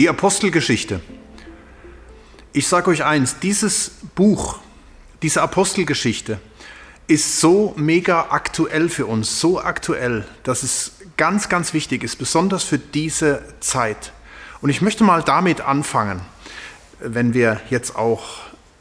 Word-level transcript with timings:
Die 0.00 0.08
Apostelgeschichte. 0.08 1.02
Ich 2.54 2.68
sage 2.68 2.88
euch 2.88 3.04
eins, 3.04 3.38
dieses 3.38 3.90
Buch, 4.14 4.58
diese 5.20 5.42
Apostelgeschichte 5.42 6.40
ist 7.06 7.38
so 7.38 7.74
mega 7.76 8.28
aktuell 8.30 8.88
für 8.88 9.04
uns, 9.04 9.40
so 9.40 9.60
aktuell, 9.60 10.26
dass 10.42 10.62
es 10.62 10.92
ganz, 11.18 11.50
ganz 11.50 11.74
wichtig 11.74 12.02
ist, 12.02 12.16
besonders 12.16 12.64
für 12.64 12.78
diese 12.78 13.42
Zeit. 13.60 14.14
Und 14.62 14.70
ich 14.70 14.80
möchte 14.80 15.04
mal 15.04 15.22
damit 15.22 15.60
anfangen, 15.60 16.22
wenn 17.00 17.34
wir 17.34 17.60
jetzt 17.68 17.94
auch 17.94 18.38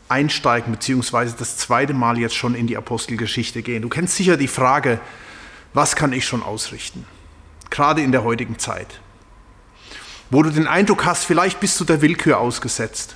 einsteigen, 0.08 0.72
beziehungsweise 0.72 1.36
das 1.38 1.58
zweite 1.58 1.94
Mal 1.94 2.18
jetzt 2.18 2.36
schon 2.36 2.56
in 2.56 2.66
die 2.66 2.78
Apostelgeschichte 2.78 3.62
gehen. 3.62 3.82
Du 3.82 3.90
kennst 3.90 4.16
sicher 4.16 4.38
die 4.38 4.48
Frage, 4.48 5.02
was 5.74 5.98
kann 5.98 6.14
ich 6.14 6.26
schon 6.26 6.44
ausrichten? 6.44 7.06
Gerade 7.70 8.04
in 8.04 8.14
der 8.14 8.24
heutigen 8.24 8.58
Zeit. 8.58 9.02
Wo 10.30 10.44
du 10.44 10.52
den 10.52 10.68
Eindruck 10.68 11.06
hast, 11.06 11.26
vielleicht 11.26 11.60
bist 11.60 11.80
du 11.80 11.86
der 11.86 12.02
Willkür 12.02 12.40
ausgesetzt. 12.40 13.16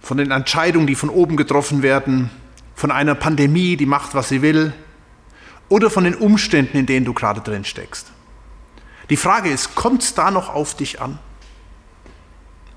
Von 0.00 0.16
den 0.16 0.30
Entscheidungen, 0.30 0.86
die 0.86 0.94
von 0.94 1.08
oben 1.08 1.36
getroffen 1.36 1.82
werden, 1.82 2.30
von 2.74 2.90
einer 2.90 3.14
Pandemie, 3.14 3.76
die 3.76 3.86
macht, 3.86 4.14
was 4.14 4.28
sie 4.28 4.42
will, 4.42 4.72
oder 5.68 5.90
von 5.90 6.04
den 6.04 6.14
Umständen, 6.14 6.76
in 6.76 6.86
denen 6.86 7.06
du 7.06 7.12
gerade 7.12 7.40
drin 7.40 7.64
steckst. 7.64 8.12
Die 9.10 9.16
Frage 9.16 9.50
ist, 9.50 9.74
kommt 9.74 10.02
es 10.02 10.14
da 10.14 10.30
noch 10.30 10.48
auf 10.48 10.74
dich 10.74 11.00
an? 11.00 11.18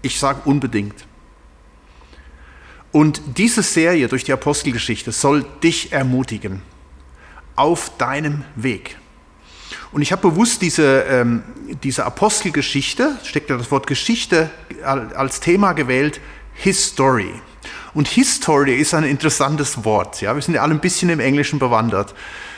Ich 0.01 0.19
sage 0.19 0.41
unbedingt. 0.45 1.05
Und 2.91 3.21
diese 3.37 3.61
Serie 3.61 4.07
durch 4.07 4.23
die 4.23 4.33
Apostelgeschichte 4.33 5.11
soll 5.11 5.45
dich 5.63 5.91
ermutigen 5.91 6.61
auf 7.55 7.91
deinem 7.97 8.45
Weg. 8.55 8.97
Und 9.91 10.01
ich 10.01 10.11
habe 10.11 10.29
bewusst 10.29 10.61
diese, 10.61 11.01
ähm, 11.09 11.43
diese 11.83 12.05
Apostelgeschichte, 12.05 13.17
steckt 13.23 13.49
ja 13.49 13.57
das 13.57 13.71
Wort 13.71 13.87
Geschichte 13.87 14.49
als 14.83 15.39
Thema 15.39 15.73
gewählt, 15.73 16.21
History. 16.53 17.33
Und 17.93 18.07
History 18.07 18.75
ist 18.75 18.93
ein 18.93 19.03
interessantes 19.03 19.83
Wort. 19.83 20.21
Ja? 20.21 20.35
Wir 20.35 20.41
sind 20.41 20.53
ja 20.53 20.61
alle 20.61 20.75
ein 20.75 20.79
bisschen 20.79 21.09
im 21.09 21.19
Englischen 21.19 21.57
bewandert. 21.57 22.13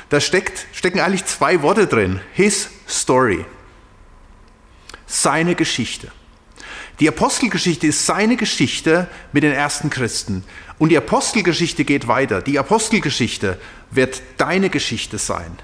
Da 0.09 0.19
steckt, 0.19 0.67
stecken 0.73 0.99
eigentlich 0.99 1.25
zwei 1.25 1.61
Worte 1.61 1.87
drin. 1.87 2.19
His 2.33 2.69
Story. 2.87 3.45
Seine 5.05 5.55
Geschichte. 5.55 6.11
Die 6.99 7.07
Apostelgeschichte 7.07 7.87
ist 7.87 8.05
seine 8.05 8.35
Geschichte 8.35 9.07
mit 9.31 9.43
den 9.43 9.53
ersten 9.53 9.89
Christen. 9.89 10.43
Und 10.77 10.89
die 10.89 10.97
Apostelgeschichte 10.97 11.85
geht 11.85 12.07
weiter. 12.07 12.41
Die 12.41 12.59
Apostelgeschichte 12.59 13.59
wird 13.89 14.21
deine 14.37 14.69
Geschichte 14.69 15.17
sein, 15.17 15.57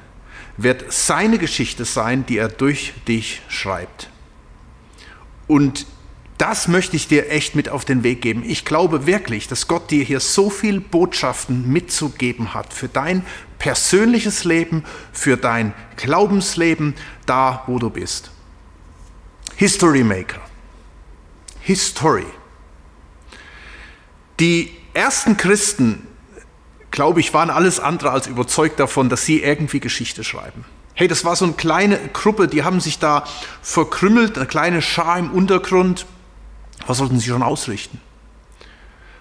wird 0.57 0.91
seine 0.91 1.37
Geschichte 1.37 1.85
sein, 1.85 2.25
die 2.25 2.37
er 2.37 2.49
durch 2.49 2.93
dich 3.07 3.41
schreibt. 3.47 4.09
Und 5.47 5.85
das 6.37 6.67
möchte 6.67 6.95
ich 6.95 7.07
dir 7.07 7.31
echt 7.31 7.55
mit 7.55 7.69
auf 7.69 7.85
den 7.85 8.03
Weg 8.03 8.21
geben. 8.21 8.43
Ich 8.45 8.65
glaube 8.65 9.07
wirklich, 9.07 9.47
dass 9.47 9.67
Gott 9.67 9.89
dir 9.89 10.03
hier 10.03 10.19
so 10.19 10.49
viel 10.49 10.79
Botschaften 10.79 11.71
mitzugeben 11.71 12.53
hat 12.53 12.73
für 12.73 12.87
dein 12.87 13.25
persönliches 13.57 14.43
Leben, 14.43 14.83
für 15.11 15.35
dein 15.35 15.73
Glaubensleben, 15.95 16.93
da 17.25 17.63
wo 17.65 17.79
du 17.79 17.89
bist. 17.89 18.31
History 19.55 20.03
Maker. 20.03 20.41
History. 21.61 22.25
Die 24.39 24.71
ersten 24.93 25.35
Christen, 25.37 26.07
glaube 26.97 27.19
ich, 27.19 27.31
waren 27.31 27.51
alles 27.51 27.79
andere 27.79 28.09
als 28.09 28.25
überzeugt 28.25 28.79
davon, 28.79 29.07
dass 29.07 29.23
sie 29.23 29.43
irgendwie 29.43 29.79
Geschichte 29.79 30.23
schreiben. 30.23 30.65
Hey, 30.95 31.07
das 31.07 31.23
war 31.25 31.35
so 31.35 31.45
eine 31.45 31.53
kleine 31.53 31.99
Gruppe, 32.11 32.47
die 32.47 32.63
haben 32.63 32.79
sich 32.79 32.97
da 32.97 33.23
verkrümmelt, 33.61 34.35
eine 34.35 34.47
kleine 34.47 34.81
Schar 34.81 35.19
im 35.19 35.29
Untergrund. 35.29 36.07
Was 36.87 36.97
sollten 36.97 37.19
sie 37.19 37.29
schon 37.29 37.43
ausrichten? 37.43 38.01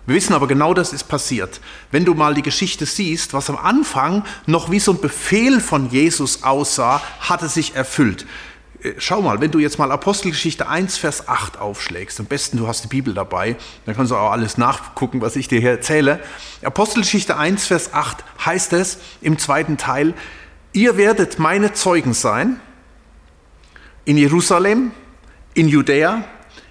Wir 0.07 0.17
wissen 0.17 0.33
aber 0.33 0.47
genau, 0.47 0.73
das 0.73 0.95
ist 0.95 1.05
passiert. 1.05 1.61
Wenn 1.91 2.06
du 2.06 2.15
mal 2.15 2.33
die 2.33 2.41
Geschichte 2.41 2.87
siehst, 2.87 3.34
was 3.34 3.50
am 3.50 3.59
Anfang 3.59 4.25
noch 4.47 4.71
wie 4.71 4.81
so 4.81 4.93
ein 4.93 5.00
Befehl 5.03 5.61
von 5.61 5.91
Jesus 5.91 6.45
aussah, 6.45 7.03
hatte 7.21 7.50
sich 7.50 7.75
erfüllt. 7.75 8.25
Äh, 8.87 8.95
schau 8.99 9.23
mal, 9.23 9.41
wenn 9.41 9.51
du 9.51 9.59
jetzt 9.59 9.79
mal 9.79 9.91
Apostelgeschichte 9.91 10.69
1, 10.69 10.97
Vers 10.99 11.29
8 11.29 11.59
aufschlägst, 11.59 12.21
am 12.21 12.27
besten 12.27 12.57
du 12.59 12.69
hast 12.69 12.85
die 12.85 12.89
Bibel 12.89 13.15
dabei, 13.15 13.57
dann 13.85 13.97
kannst 13.97 14.13
du 14.13 14.17
auch 14.17 14.31
alles 14.31 14.59
nachgucken, 14.59 15.21
was 15.21 15.37
ich 15.37 15.49
dir 15.49 15.61
hier 15.61 15.71
erzähle. 15.71 16.21
Apostelgeschichte 16.63 17.37
1, 17.37 17.67
Vers 17.67 17.93
8 17.93 18.25
heißt 18.45 18.73
es 18.75 18.99
im 19.21 19.39
zweiten 19.39 19.77
Teil, 19.77 20.15
ihr 20.73 20.97
werdet 20.97 21.39
meine 21.39 21.73
Zeugen 21.73 22.15
sein 22.15 22.61
in 24.05 24.17
Jerusalem, 24.17 24.93
in 25.55 25.69
Judäa, 25.69 26.25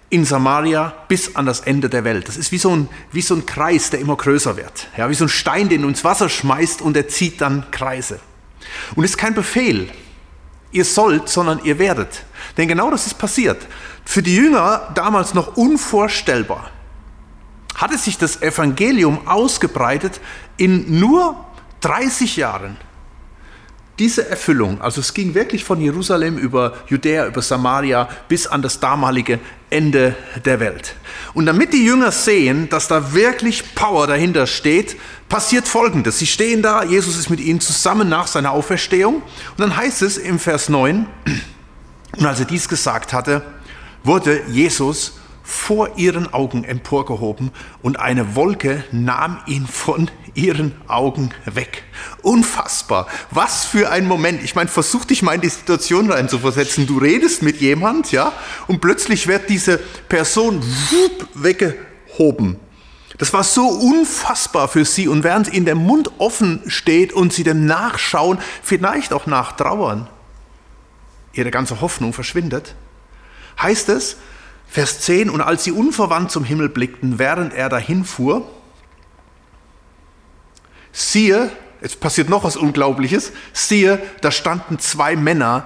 in 0.09 0.23
Samaria 0.23 0.93
bis 1.07 1.35
an 1.35 1.45
das 1.45 1.61
Ende 1.61 1.89
der 1.89 2.03
Welt. 2.03 2.27
Das 2.27 2.37
ist 2.37 2.51
wie 2.51 2.57
so 2.59 2.73
ein, 2.73 2.87
wie 3.11 3.21
so 3.21 3.35
ein 3.35 3.45
Kreis, 3.45 3.89
der 3.89 3.99
immer 3.99 4.15
größer 4.15 4.55
wird. 4.55 4.87
Ja, 4.95 5.09
wie 5.09 5.15
so 5.15 5.25
ein 5.25 5.29
Stein, 5.29 5.67
den 5.67 5.81
du 5.81 5.87
ins 5.87 6.03
Wasser 6.03 6.29
schmeißt 6.29 6.81
und 6.81 6.95
der 6.95 7.07
zieht 7.07 7.41
dann 7.41 7.69
Kreise. 7.71 8.19
Und 8.95 9.03
es 9.03 9.11
ist 9.11 9.17
kein 9.17 9.33
Befehl, 9.33 9.89
ihr 10.75 10.85
sollt, 10.85 11.29
sondern 11.29 11.63
ihr 11.63 11.79
werdet. 11.79 12.23
Denn 12.57 12.67
genau 12.67 12.91
das 12.91 13.07
ist 13.07 13.17
passiert. 13.17 13.65
Für 14.03 14.21
die 14.21 14.35
Jünger 14.35 14.91
damals 14.93 15.33
noch 15.33 15.57
unvorstellbar. 15.57 16.69
Hatte 17.75 17.97
sich 17.97 18.17
das 18.17 18.41
Evangelium 18.41 19.27
ausgebreitet 19.27 20.19
in 20.57 20.99
nur 20.99 21.35
30 21.81 22.37
Jahren. 22.37 22.77
Diese 23.97 24.27
Erfüllung, 24.29 24.81
also 24.81 24.99
es 24.99 25.13
ging 25.13 25.33
wirklich 25.35 25.63
von 25.63 25.79
Jerusalem 25.79 26.37
über 26.37 26.73
Judäa, 26.87 27.27
über 27.27 27.41
Samaria 27.41 28.09
bis 28.27 28.45
an 28.45 28.61
das 28.61 28.81
damalige 28.81 29.39
Ende 29.69 30.15
der 30.43 30.59
Welt. 30.59 30.95
Und 31.33 31.45
damit 31.45 31.71
die 31.71 31.85
Jünger 31.85 32.11
sehen, 32.11 32.67
dass 32.67 32.89
da 32.89 33.13
wirklich 33.13 33.73
Power 33.73 34.05
dahinter 34.05 34.47
steht, 34.47 34.97
passiert 35.29 35.67
Folgendes. 35.67 36.19
Sie 36.19 36.27
stehen 36.27 36.61
da, 36.61 36.83
Jesus 36.83 37.17
ist 37.17 37.29
mit 37.29 37.39
ihnen 37.39 37.61
zusammen 37.61 38.09
nach 38.09 38.27
seiner 38.27 38.51
Auferstehung. 38.51 39.15
Und 39.15 39.59
dann 39.59 39.77
heißt 39.77 40.01
es 40.01 40.17
im 40.17 40.39
Vers 40.39 40.67
9, 40.67 41.05
und 42.17 42.25
als 42.25 42.39
er 42.39 42.45
dies 42.45 42.67
gesagt 42.67 43.13
hatte, 43.13 43.43
wurde 44.03 44.41
Jesus 44.47 45.19
vor 45.45 45.97
ihren 45.97 46.33
Augen 46.33 46.63
emporgehoben 46.63 47.51
und 47.83 47.99
eine 47.99 48.35
Wolke 48.35 48.83
nahm 48.91 49.37
ihn 49.45 49.67
von 49.67 50.09
ihren 50.33 50.73
Augen 50.87 51.29
weg. 51.45 51.83
Unfassbar. 52.23 53.07
Was 53.29 53.63
für 53.63 53.91
ein 53.91 54.07
Moment. 54.07 54.43
Ich 54.43 54.55
meine, 54.55 54.69
versuch 54.69 55.05
dich 55.05 55.21
mal 55.21 55.35
in 55.35 55.41
die 55.41 55.49
Situation 55.49 56.11
reinzuversetzen. 56.11 56.87
Du 56.87 56.97
redest 56.97 57.43
mit 57.43 57.61
jemand, 57.61 58.11
ja, 58.11 58.33
und 58.65 58.81
plötzlich 58.81 59.27
wird 59.27 59.47
diese 59.49 59.77
Person 60.09 60.63
weggehoben. 61.35 62.59
Das 63.19 63.31
war 63.31 63.43
so 63.43 63.67
unfassbar 63.67 64.67
für 64.67 64.83
sie. 64.83 65.07
Und 65.07 65.23
während 65.23 65.53
ihnen 65.53 65.65
der 65.65 65.75
Mund 65.75 66.09
offen 66.17 66.63
steht 66.65 67.13
und 67.13 67.31
sie 67.31 67.43
dem 67.43 67.67
nachschauen, 67.67 68.39
vielleicht 68.63 69.13
auch 69.13 69.27
nachtrauern, 69.27 70.09
ihre 71.33 71.51
ganze 71.51 71.81
Hoffnung 71.81 72.13
verschwindet, 72.13 72.73
heißt 73.61 73.89
es, 73.89 74.17
Vers 74.75 74.99
10, 74.99 75.29
und 75.29 75.39
als 75.39 75.63
sie 75.63 75.71
unverwandt 75.71 76.31
zum 76.31 76.43
Himmel 76.43 76.67
blickten, 76.67 77.17
während 77.17 77.53
er 77.53 77.69
dahin 77.69 78.03
fuhr, 78.03 78.45
siehe, 80.91 81.49
jetzt 81.79 82.01
passiert 82.01 82.27
noch 82.27 82.43
was 82.43 82.57
Unglaubliches, 82.57 83.31
siehe, 83.53 84.05
da 84.19 84.31
standen 84.31 84.77
zwei 84.79 85.15
Männer 85.15 85.65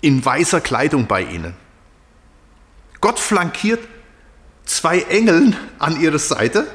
in 0.00 0.24
weißer 0.24 0.60
Kleidung 0.60 1.06
bei 1.06 1.22
ihnen. 1.22 1.54
Gott 3.00 3.20
flankiert 3.20 3.86
zwei 4.64 5.02
Engeln 5.02 5.56
an 5.78 6.00
ihrer 6.00 6.18
Seite 6.18 6.66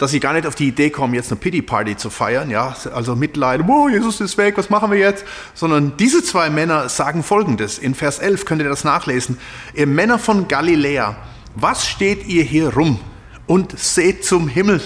dass 0.00 0.12
sie 0.12 0.20
gar 0.20 0.32
nicht 0.32 0.46
auf 0.46 0.54
die 0.54 0.66
Idee 0.66 0.88
kommen, 0.88 1.12
jetzt 1.12 1.30
eine 1.30 1.38
Pity 1.38 1.60
Party 1.60 1.94
zu 1.94 2.08
feiern, 2.08 2.48
ja, 2.48 2.74
also 2.94 3.14
Mitleid, 3.14 3.60
oh, 3.68 3.86
Jesus 3.86 4.18
ist 4.22 4.38
weg, 4.38 4.56
was 4.56 4.70
machen 4.70 4.90
wir 4.90 4.98
jetzt? 4.98 5.26
Sondern 5.52 5.94
diese 5.98 6.24
zwei 6.24 6.48
Männer 6.48 6.88
sagen 6.88 7.22
folgendes, 7.22 7.78
in 7.78 7.94
Vers 7.94 8.18
11 8.18 8.46
könnt 8.46 8.62
ihr 8.62 8.68
das 8.70 8.82
nachlesen, 8.82 9.36
ihr 9.74 9.86
Männer 9.86 10.18
von 10.18 10.48
Galiläa, 10.48 11.16
was 11.54 11.86
steht 11.86 12.26
ihr 12.26 12.42
hier 12.42 12.72
rum 12.72 12.98
und 13.46 13.78
seht 13.78 14.24
zum 14.24 14.48
Himmel? 14.48 14.80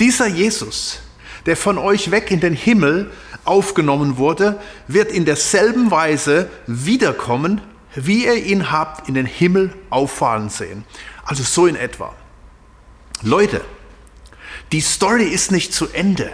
Dieser 0.00 0.26
Jesus, 0.26 0.98
der 1.46 1.56
von 1.56 1.78
euch 1.78 2.10
weg 2.10 2.32
in 2.32 2.40
den 2.40 2.54
Himmel 2.54 3.12
aufgenommen 3.44 4.16
wurde, 4.16 4.58
wird 4.88 5.12
in 5.12 5.24
derselben 5.24 5.92
Weise 5.92 6.50
wiederkommen, 6.66 7.60
wie 7.94 8.24
ihr 8.24 8.44
ihn 8.44 8.72
habt 8.72 9.08
in 9.08 9.14
den 9.14 9.26
Himmel 9.26 9.72
auffahren 9.88 10.48
sehen. 10.48 10.84
Also 11.24 11.44
so 11.44 11.68
in 11.68 11.76
etwa. 11.76 12.12
Leute, 13.22 13.60
die 14.72 14.80
Story 14.80 15.24
ist 15.24 15.52
nicht 15.52 15.72
zu 15.72 15.88
Ende. 15.88 16.32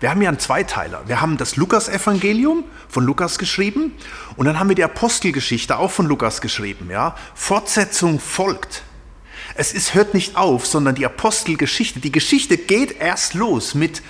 Wir 0.00 0.10
haben 0.10 0.22
ja 0.22 0.28
einen 0.28 0.38
Zweiteiler. 0.38 1.02
Wir 1.06 1.20
haben 1.20 1.36
das 1.36 1.56
Lukas-Evangelium 1.56 2.64
von 2.88 3.04
Lukas 3.04 3.38
geschrieben 3.38 3.94
und 4.36 4.46
dann 4.46 4.58
haben 4.58 4.68
wir 4.68 4.76
die 4.76 4.84
Apostelgeschichte 4.84 5.76
auch 5.76 5.90
von 5.90 6.06
Lukas 6.06 6.40
geschrieben. 6.40 6.88
Ja? 6.90 7.16
Fortsetzung 7.34 8.20
folgt. 8.20 8.84
Es 9.56 9.72
ist, 9.72 9.94
hört 9.94 10.14
nicht 10.14 10.36
auf, 10.36 10.66
sondern 10.66 10.94
die 10.94 11.04
Apostelgeschichte, 11.04 11.98
die 11.98 12.12
Geschichte 12.12 12.56
geht 12.56 13.00
erst 13.00 13.34
los 13.34 13.74
mit 13.74 14.02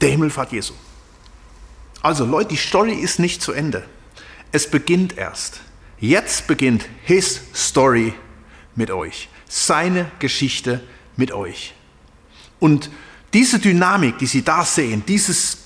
der 0.00 0.10
Himmelfahrt 0.10 0.50
Jesu. 0.50 0.74
Also 2.02 2.24
Leute, 2.24 2.50
die 2.50 2.56
Story 2.56 2.94
ist 2.94 3.20
nicht 3.20 3.40
zu 3.40 3.52
Ende. 3.52 3.84
Es 4.50 4.68
beginnt 4.68 5.16
erst. 5.16 5.60
Jetzt 6.00 6.48
beginnt 6.48 6.86
His 7.04 7.40
Story 7.54 8.14
mit 8.74 8.90
euch, 8.90 9.28
seine 9.48 10.10
Geschichte 10.18 10.82
mit 11.16 11.32
euch. 11.32 11.72
Und 12.64 12.88
diese 13.34 13.58
Dynamik, 13.58 14.16
die 14.16 14.24
Sie 14.24 14.40
da 14.40 14.64
sehen, 14.64 15.02
dieses 15.06 15.58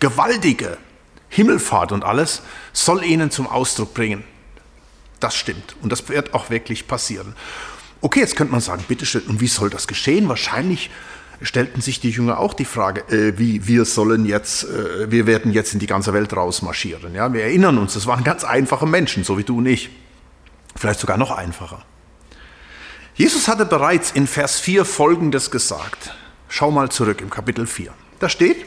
gewaltige 0.00 0.78
Himmelfahrt 1.28 1.92
und 1.92 2.02
alles, 2.02 2.40
soll 2.72 3.04
Ihnen 3.04 3.30
zum 3.30 3.46
Ausdruck 3.46 3.92
bringen. 3.92 4.24
Das 5.20 5.34
stimmt 5.34 5.76
und 5.82 5.92
das 5.92 6.08
wird 6.08 6.32
auch 6.32 6.48
wirklich 6.48 6.88
passieren. 6.88 7.34
Okay, 8.00 8.20
jetzt 8.20 8.36
könnte 8.36 8.52
man 8.52 8.62
sagen, 8.62 8.82
bitteschön, 8.88 9.20
und 9.24 9.42
wie 9.42 9.48
soll 9.48 9.68
das 9.68 9.86
geschehen? 9.86 10.30
Wahrscheinlich 10.30 10.88
stellten 11.42 11.82
sich 11.82 12.00
die 12.00 12.08
Jünger 12.08 12.38
auch 12.38 12.54
die 12.54 12.64
Frage, 12.64 13.02
äh, 13.14 13.38
wie 13.38 13.66
wir 13.66 13.84
sollen 13.84 14.24
jetzt, 14.24 14.64
äh, 14.64 15.10
wir 15.10 15.26
werden 15.26 15.52
jetzt 15.52 15.74
in 15.74 15.78
die 15.78 15.86
ganze 15.86 16.14
Welt 16.14 16.34
rausmarschieren. 16.34 17.14
Ja, 17.14 17.34
wir 17.34 17.42
erinnern 17.42 17.76
uns, 17.76 17.92
das 17.92 18.06
waren 18.06 18.24
ganz 18.24 18.44
einfache 18.44 18.86
Menschen, 18.86 19.24
so 19.24 19.36
wie 19.36 19.44
du 19.44 19.58
und 19.58 19.66
ich. 19.66 19.90
Vielleicht 20.74 21.00
sogar 21.00 21.18
noch 21.18 21.32
einfacher. 21.32 21.84
Jesus 23.14 23.48
hatte 23.48 23.66
bereits 23.66 24.10
in 24.10 24.26
Vers 24.26 24.60
4 24.60 24.84
Folgendes 24.84 25.50
gesagt. 25.50 26.14
Schau 26.48 26.70
mal 26.70 26.90
zurück 26.90 27.20
im 27.20 27.30
Kapitel 27.30 27.66
4. 27.66 27.92
Da 28.18 28.28
steht, 28.28 28.64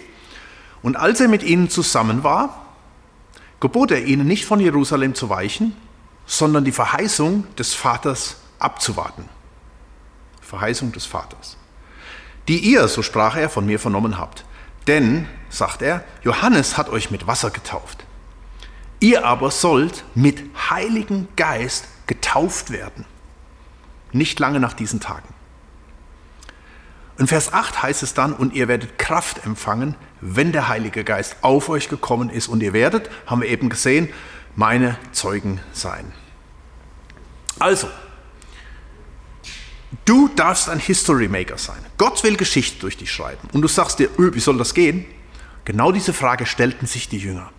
und 0.81 0.95
als 0.95 1.19
er 1.19 1.27
mit 1.27 1.43
ihnen 1.43 1.69
zusammen 1.69 2.23
war, 2.23 2.65
gebot 3.59 3.91
er 3.91 4.03
ihnen 4.03 4.27
nicht 4.27 4.45
von 4.45 4.59
Jerusalem 4.59 5.15
zu 5.15 5.29
weichen, 5.29 5.75
sondern 6.25 6.65
die 6.65 6.71
Verheißung 6.71 7.45
des 7.55 7.73
Vaters 7.73 8.37
abzuwarten. 8.59 9.29
Verheißung 10.41 10.91
des 10.91 11.05
Vaters 11.05 11.57
die 12.47 12.59
ihr, 12.59 12.87
so 12.87 13.01
sprach 13.01 13.35
er, 13.35 13.49
von 13.49 13.65
mir 13.65 13.79
vernommen 13.79 14.17
habt. 14.17 14.45
Denn, 14.87 15.27
sagt 15.49 15.81
er, 15.81 16.03
Johannes 16.23 16.77
hat 16.77 16.89
euch 16.89 17.11
mit 17.11 17.27
Wasser 17.27 17.49
getauft. 17.49 18.05
Ihr 18.99 19.25
aber 19.25 19.51
sollt 19.51 20.03
mit 20.13 20.43
Heiligen 20.69 21.27
Geist 21.35 21.85
getauft 22.07 22.69
werden. 22.69 23.05
Nicht 24.15 24.39
lange 24.39 24.59
nach 24.59 24.73
diesen 24.73 25.01
Tagen. 25.01 25.27
In 27.17 27.27
Vers 27.27 27.51
8 27.51 27.83
heißt 27.83 28.01
es 28.01 28.13
dann, 28.13 28.33
und 28.33 28.53
ihr 28.53 28.67
werdet 28.67 28.97
Kraft 28.97 29.45
empfangen, 29.45 29.95
wenn 30.21 30.51
der 30.51 30.67
Heilige 30.69 31.03
Geist 31.03 31.37
auf 31.41 31.67
euch 31.69 31.89
gekommen 31.89 32.29
ist. 32.29 32.47
Und 32.47 32.63
ihr 32.63 32.71
werdet, 32.73 33.09
haben 33.25 33.41
wir 33.41 33.49
eben 33.49 33.69
gesehen, 33.69 34.09
meine 34.55 34.97
Zeugen 35.11 35.59
sein. 35.73 36.11
Also, 37.59 37.89
Du 40.03 40.27
darfst 40.27 40.69
ein 40.69 40.79
History 40.79 41.27
Maker 41.27 41.57
sein. 41.57 41.77
Gott 41.97 42.23
will 42.23 42.35
Geschichte 42.35 42.79
durch 42.79 42.97
dich 42.97 43.11
schreiben. 43.11 43.47
Und 43.53 43.61
du 43.61 43.67
sagst 43.67 43.97
dir, 43.97 44.09
öh, 44.19 44.33
wie 44.33 44.39
soll 44.39 44.57
das 44.57 44.73
gehen? 44.73 45.05
Genau 45.63 45.91
diese 45.91 46.11
Frage 46.11 46.45
stellten 46.45 46.85
sich 46.85 47.07
die 47.07 47.17
Jünger. 47.17 47.49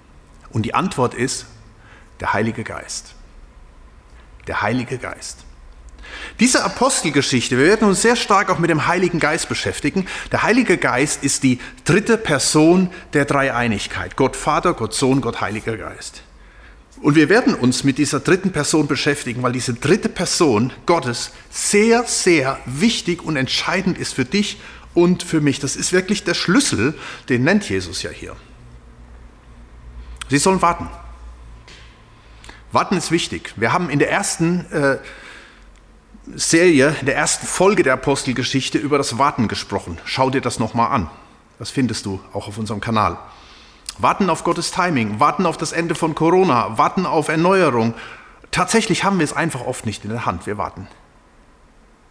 Und 0.50 0.62
die 0.62 0.74
Antwort 0.74 1.14
ist 1.14 1.46
der 2.20 2.34
Heilige 2.34 2.62
Geist. 2.62 3.14
Der 4.46 4.62
Heilige 4.62 4.98
Geist. 4.98 5.44
Diese 6.40 6.64
Apostelgeschichte, 6.64 7.56
wir 7.56 7.66
werden 7.66 7.88
uns 7.88 8.02
sehr 8.02 8.16
stark 8.16 8.50
auch 8.50 8.58
mit 8.58 8.70
dem 8.70 8.86
Heiligen 8.86 9.20
Geist 9.20 9.48
beschäftigen. 9.48 10.06
Der 10.32 10.42
Heilige 10.42 10.76
Geist 10.76 11.24
ist 11.24 11.42
die 11.42 11.58
dritte 11.84 12.18
Person 12.18 12.90
der 13.14 13.24
Dreieinigkeit. 13.24 14.16
Gott 14.16 14.36
Vater, 14.36 14.74
Gott 14.74 14.92
Sohn, 14.94 15.20
Gott 15.20 15.40
Heiliger 15.40 15.76
Geist. 15.76 16.22
Und 17.00 17.14
wir 17.14 17.28
werden 17.28 17.54
uns 17.54 17.84
mit 17.84 17.98
dieser 17.98 18.20
dritten 18.20 18.52
Person 18.52 18.86
beschäftigen, 18.86 19.42
weil 19.42 19.52
diese 19.52 19.74
dritte 19.74 20.08
Person 20.08 20.72
Gottes 20.86 21.32
sehr, 21.50 22.04
sehr 22.04 22.58
wichtig 22.64 23.22
und 23.22 23.36
entscheidend 23.36 23.98
ist 23.98 24.14
für 24.14 24.24
dich 24.24 24.58
und 24.94 25.22
für 25.22 25.40
mich. 25.40 25.60
Das 25.60 25.76
ist 25.76 25.92
wirklich 25.92 26.24
der 26.24 26.34
Schlüssel, 26.34 26.94
den 27.28 27.44
nennt 27.44 27.68
Jesus 27.68 28.02
ja 28.02 28.10
hier. 28.10 28.34
Sie 30.28 30.38
sollen 30.38 30.62
warten. 30.62 30.88
Warten 32.72 32.96
ist 32.96 33.10
wichtig. 33.10 33.52
Wir 33.56 33.72
haben 33.72 33.90
in 33.90 33.98
der 33.98 34.10
ersten 34.10 34.64
äh, 34.72 34.98
Serie, 36.34 36.96
in 37.00 37.06
der 37.06 37.16
ersten 37.16 37.46
Folge 37.46 37.82
der 37.82 37.92
Apostelgeschichte 37.92 38.78
über 38.78 38.98
das 38.98 39.18
Warten 39.18 39.48
gesprochen. 39.48 39.98
Schau 40.04 40.30
dir 40.30 40.40
das 40.40 40.58
nochmal 40.58 40.90
an. 40.90 41.10
Das 41.58 41.70
findest 41.70 42.04
du 42.06 42.20
auch 42.32 42.48
auf 42.48 42.58
unserem 42.58 42.80
Kanal 42.80 43.18
warten 43.98 44.30
auf 44.30 44.44
Gottes 44.44 44.70
Timing, 44.70 45.20
warten 45.20 45.46
auf 45.46 45.56
das 45.56 45.72
Ende 45.72 45.94
von 45.94 46.14
Corona, 46.14 46.78
warten 46.78 47.06
auf 47.06 47.28
Erneuerung. 47.28 47.94
Tatsächlich 48.50 49.04
haben 49.04 49.18
wir 49.18 49.24
es 49.24 49.32
einfach 49.32 49.60
oft 49.60 49.86
nicht 49.86 50.04
in 50.04 50.10
der 50.10 50.26
Hand, 50.26 50.46
wir 50.46 50.58
warten. 50.58 50.86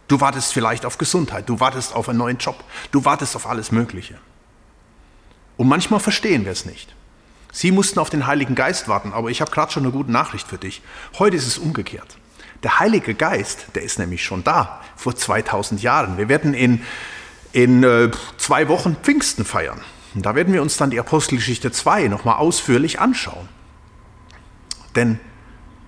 Du 0.08 0.20
wartest 0.20 0.52
vielleicht 0.52 0.86
auf 0.86 0.98
Gesundheit, 0.98 1.48
du 1.48 1.58
wartest 1.58 1.94
auf 1.94 2.08
einen 2.08 2.18
neuen 2.18 2.38
Job, 2.38 2.62
du 2.92 3.04
wartest 3.04 3.34
auf 3.34 3.46
alles 3.46 3.72
Mögliche. 3.72 4.18
Und 5.56 5.68
manchmal 5.68 6.00
verstehen 6.00 6.44
wir 6.44 6.52
es 6.52 6.64
nicht. 6.64 6.94
Sie 7.52 7.72
mussten 7.72 7.98
auf 7.98 8.10
den 8.10 8.26
Heiligen 8.26 8.54
Geist 8.54 8.88
warten, 8.88 9.12
aber 9.12 9.30
ich 9.30 9.40
habe 9.40 9.50
gerade 9.50 9.72
schon 9.72 9.84
eine 9.84 9.92
gute 9.92 10.12
Nachricht 10.12 10.46
für 10.46 10.58
dich. 10.58 10.82
Heute 11.18 11.36
ist 11.36 11.46
es 11.46 11.58
umgekehrt. 11.58 12.18
Der 12.66 12.80
Heilige 12.80 13.14
Geist, 13.14 13.66
der 13.76 13.84
ist 13.84 14.00
nämlich 14.00 14.24
schon 14.24 14.42
da, 14.42 14.80
vor 14.96 15.14
2000 15.14 15.82
Jahren. 15.82 16.18
Wir 16.18 16.28
werden 16.28 16.52
in, 16.52 16.82
in 17.52 17.84
äh, 17.84 18.10
zwei 18.38 18.66
Wochen 18.66 18.96
Pfingsten 18.96 19.44
feiern. 19.44 19.80
Und 20.16 20.26
da 20.26 20.34
werden 20.34 20.52
wir 20.52 20.62
uns 20.62 20.76
dann 20.76 20.90
die 20.90 20.98
Apostelgeschichte 20.98 21.70
2 21.70 22.08
nochmal 22.08 22.38
ausführlich 22.38 22.98
anschauen. 22.98 23.48
Denn 24.96 25.20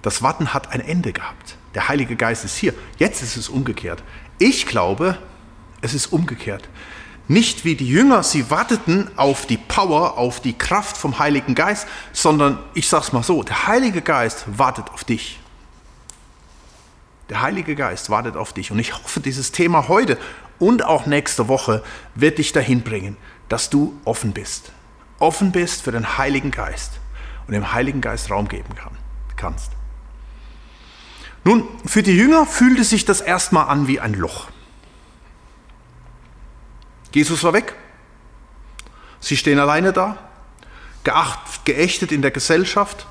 das 0.03 0.23
Warten 0.23 0.55
hat 0.55 0.71
ein 0.71 0.81
Ende 0.81 1.13
gehabt. 1.13 1.57
Der 1.75 1.89
Heilige 1.89 2.15
Geist 2.15 2.45
ist 2.45 2.57
hier. 2.57 2.75
Jetzt 2.97 3.25
ist 3.25 3.37
es 3.37 3.49
umgekehrt. 3.49 4.05
Ich 4.39 4.65
glaube, 4.65 5.19
es 5.81 5.95
ist 5.95 6.13
umgekehrt. 6.13 6.69
Nicht 7.27 7.65
wie 7.65 7.75
die 7.75 7.89
Jünger, 7.89 8.23
sie 8.23 8.53
warteten 8.53 9.11
auf 9.17 9.47
die 9.47 9.59
Power, 9.59 10.17
auf 10.17 10.39
die 10.39 10.57
Kraft 10.57 10.97
vom 10.97 11.19
Heiligen 11.19 11.57
Geist, 11.57 11.89
sondern 12.13 12.61
ich 12.75 12.89
sage 12.89 13.03
es 13.07 13.13
mal 13.13 13.25
so, 13.25 13.43
der 13.43 13.67
Heilige 13.67 14.01
Geist 14.01 14.45
wartet 14.57 14.91
auf 14.91 15.03
dich. 15.03 15.41
Der 17.29 17.43
Heilige 17.43 17.75
Geist 17.75 18.11
wartet 18.11 18.37
auf 18.37 18.53
dich. 18.53 18.71
Und 18.71 18.79
ich 18.79 18.95
hoffe, 18.95 19.21
dieses 19.21 19.53
Thema 19.53 19.89
heute 19.89 20.19
und 20.59 20.85
auch 20.85 21.07
nächste 21.07 21.49
Woche 21.49 21.83
wird 22.15 22.39
dich 22.39 22.53
dahin 22.53 22.83
bringen, 22.83 23.17
dass 23.49 23.71
du 23.71 23.99
offen 24.05 24.33
bist. 24.33 24.73
Offen 25.19 25.53
bist 25.53 25.83
für 25.83 25.93
den 25.93 26.19
Heiligen 26.19 26.51
Geist 26.51 26.93
und 27.47 27.55
dem 27.55 27.73
Heiligen 27.73 28.01
Geist 28.01 28.31
Raum 28.31 28.49
geben 28.49 28.75
kann, 28.75 28.97
kannst. 29.37 29.73
Nun, 31.45 31.67
für 31.87 32.03
die 32.03 32.17
Jünger 32.17 32.47
fühlte 32.47 32.85
sich 32.85 33.05
das 33.05 33.21
erstmal 33.21 33.69
an 33.69 33.89
wie 33.89 34.01
ein 34.01 34.15
Loch. 34.15 34.49
Jesus 37.13 37.43
war 37.43 37.53
weg. 37.53 37.75
Sie 39.21 39.37
stehen 39.37 39.59
alleine 39.59 39.93
da, 39.93 40.19
geacht, 41.05 41.65
geächtet 41.65 42.13
in 42.13 42.23
der 42.23 42.31
Gesellschaft. 42.31 43.07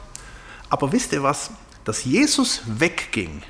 Aber 0.69 0.92
wisst 0.92 1.14
ihr 1.14 1.24
was? 1.24 1.52
Dass 1.83 2.04
Jesus 2.04 2.62
wegging, 2.66 3.42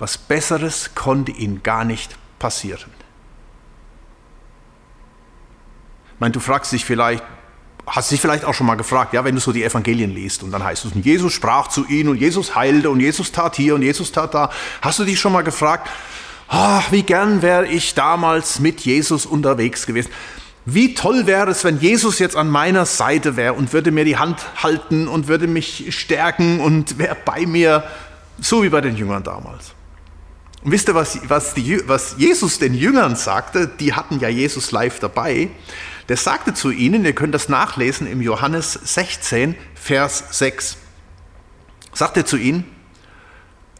was 0.00 0.18
Besseres 0.18 0.90
konnte 0.94 1.30
ihnen 1.30 1.62
gar 1.62 1.84
nicht 1.84 2.16
passieren. 2.38 2.90
Ich 6.14 6.20
meine, 6.20 6.32
du 6.32 6.40
fragst 6.40 6.72
dich 6.72 6.84
vielleicht, 6.84 7.22
hast 7.86 8.10
dich 8.10 8.20
vielleicht 8.20 8.44
auch 8.44 8.54
schon 8.54 8.66
mal 8.66 8.76
gefragt, 8.76 9.12
ja, 9.12 9.24
wenn 9.24 9.34
du 9.34 9.40
so 9.40 9.52
die 9.52 9.62
Evangelien 9.62 10.10
liest 10.10 10.42
und 10.42 10.50
dann 10.50 10.64
heißt 10.64 10.86
es, 10.86 10.92
und 10.92 11.04
Jesus 11.04 11.32
sprach 11.32 11.68
zu 11.68 11.86
ihnen 11.86 12.08
und 12.08 12.16
Jesus 12.16 12.54
heilte 12.54 12.90
und 12.90 13.00
Jesus 13.00 13.30
tat 13.30 13.56
hier 13.56 13.74
und 13.74 13.82
Jesus 13.82 14.10
tat 14.10 14.34
da. 14.34 14.50
Hast 14.80 14.98
du 14.98 15.04
dich 15.04 15.20
schon 15.20 15.32
mal 15.32 15.42
gefragt, 15.42 15.88
ach, 16.48 16.90
wie 16.92 17.02
gern 17.02 17.42
wäre 17.42 17.66
ich 17.66 17.94
damals 17.94 18.58
mit 18.58 18.80
Jesus 18.80 19.26
unterwegs 19.26 19.86
gewesen? 19.86 20.10
Wie 20.64 20.94
toll 20.94 21.26
wäre 21.26 21.50
es, 21.50 21.64
wenn 21.64 21.78
Jesus 21.78 22.18
jetzt 22.18 22.36
an 22.36 22.48
meiner 22.48 22.86
Seite 22.86 23.36
wäre 23.36 23.54
und 23.54 23.72
würde 23.72 23.90
mir 23.90 24.04
die 24.04 24.18
Hand 24.18 24.62
halten 24.62 25.08
und 25.08 25.26
würde 25.26 25.46
mich 25.46 25.94
stärken 25.98 26.60
und 26.60 26.98
wäre 26.98 27.16
bei 27.24 27.46
mir, 27.46 27.84
so 28.40 28.62
wie 28.62 28.68
bei 28.68 28.80
den 28.80 28.96
Jüngern 28.96 29.22
damals. 29.22 29.74
Und 30.62 30.72
wisst 30.72 30.88
ihr, 30.88 30.94
was, 30.94 31.18
was, 31.28 31.54
die, 31.54 31.88
was 31.88 32.16
Jesus 32.18 32.58
den 32.58 32.74
Jüngern 32.74 33.16
sagte? 33.16 33.66
Die 33.66 33.94
hatten 33.94 34.20
ja 34.20 34.28
Jesus 34.28 34.72
live 34.72 34.98
dabei. 34.98 35.48
Der 36.08 36.16
sagte 36.16 36.52
zu 36.54 36.70
ihnen, 36.70 37.04
ihr 37.04 37.14
könnt 37.14 37.34
das 37.34 37.48
nachlesen 37.48 38.06
im 38.06 38.20
Johannes 38.20 38.72
16, 38.72 39.54
Vers 39.74 40.24
6. 40.32 40.76
Sagt 41.94 42.16
er 42.16 42.26
zu 42.26 42.36
ihnen, 42.36 42.64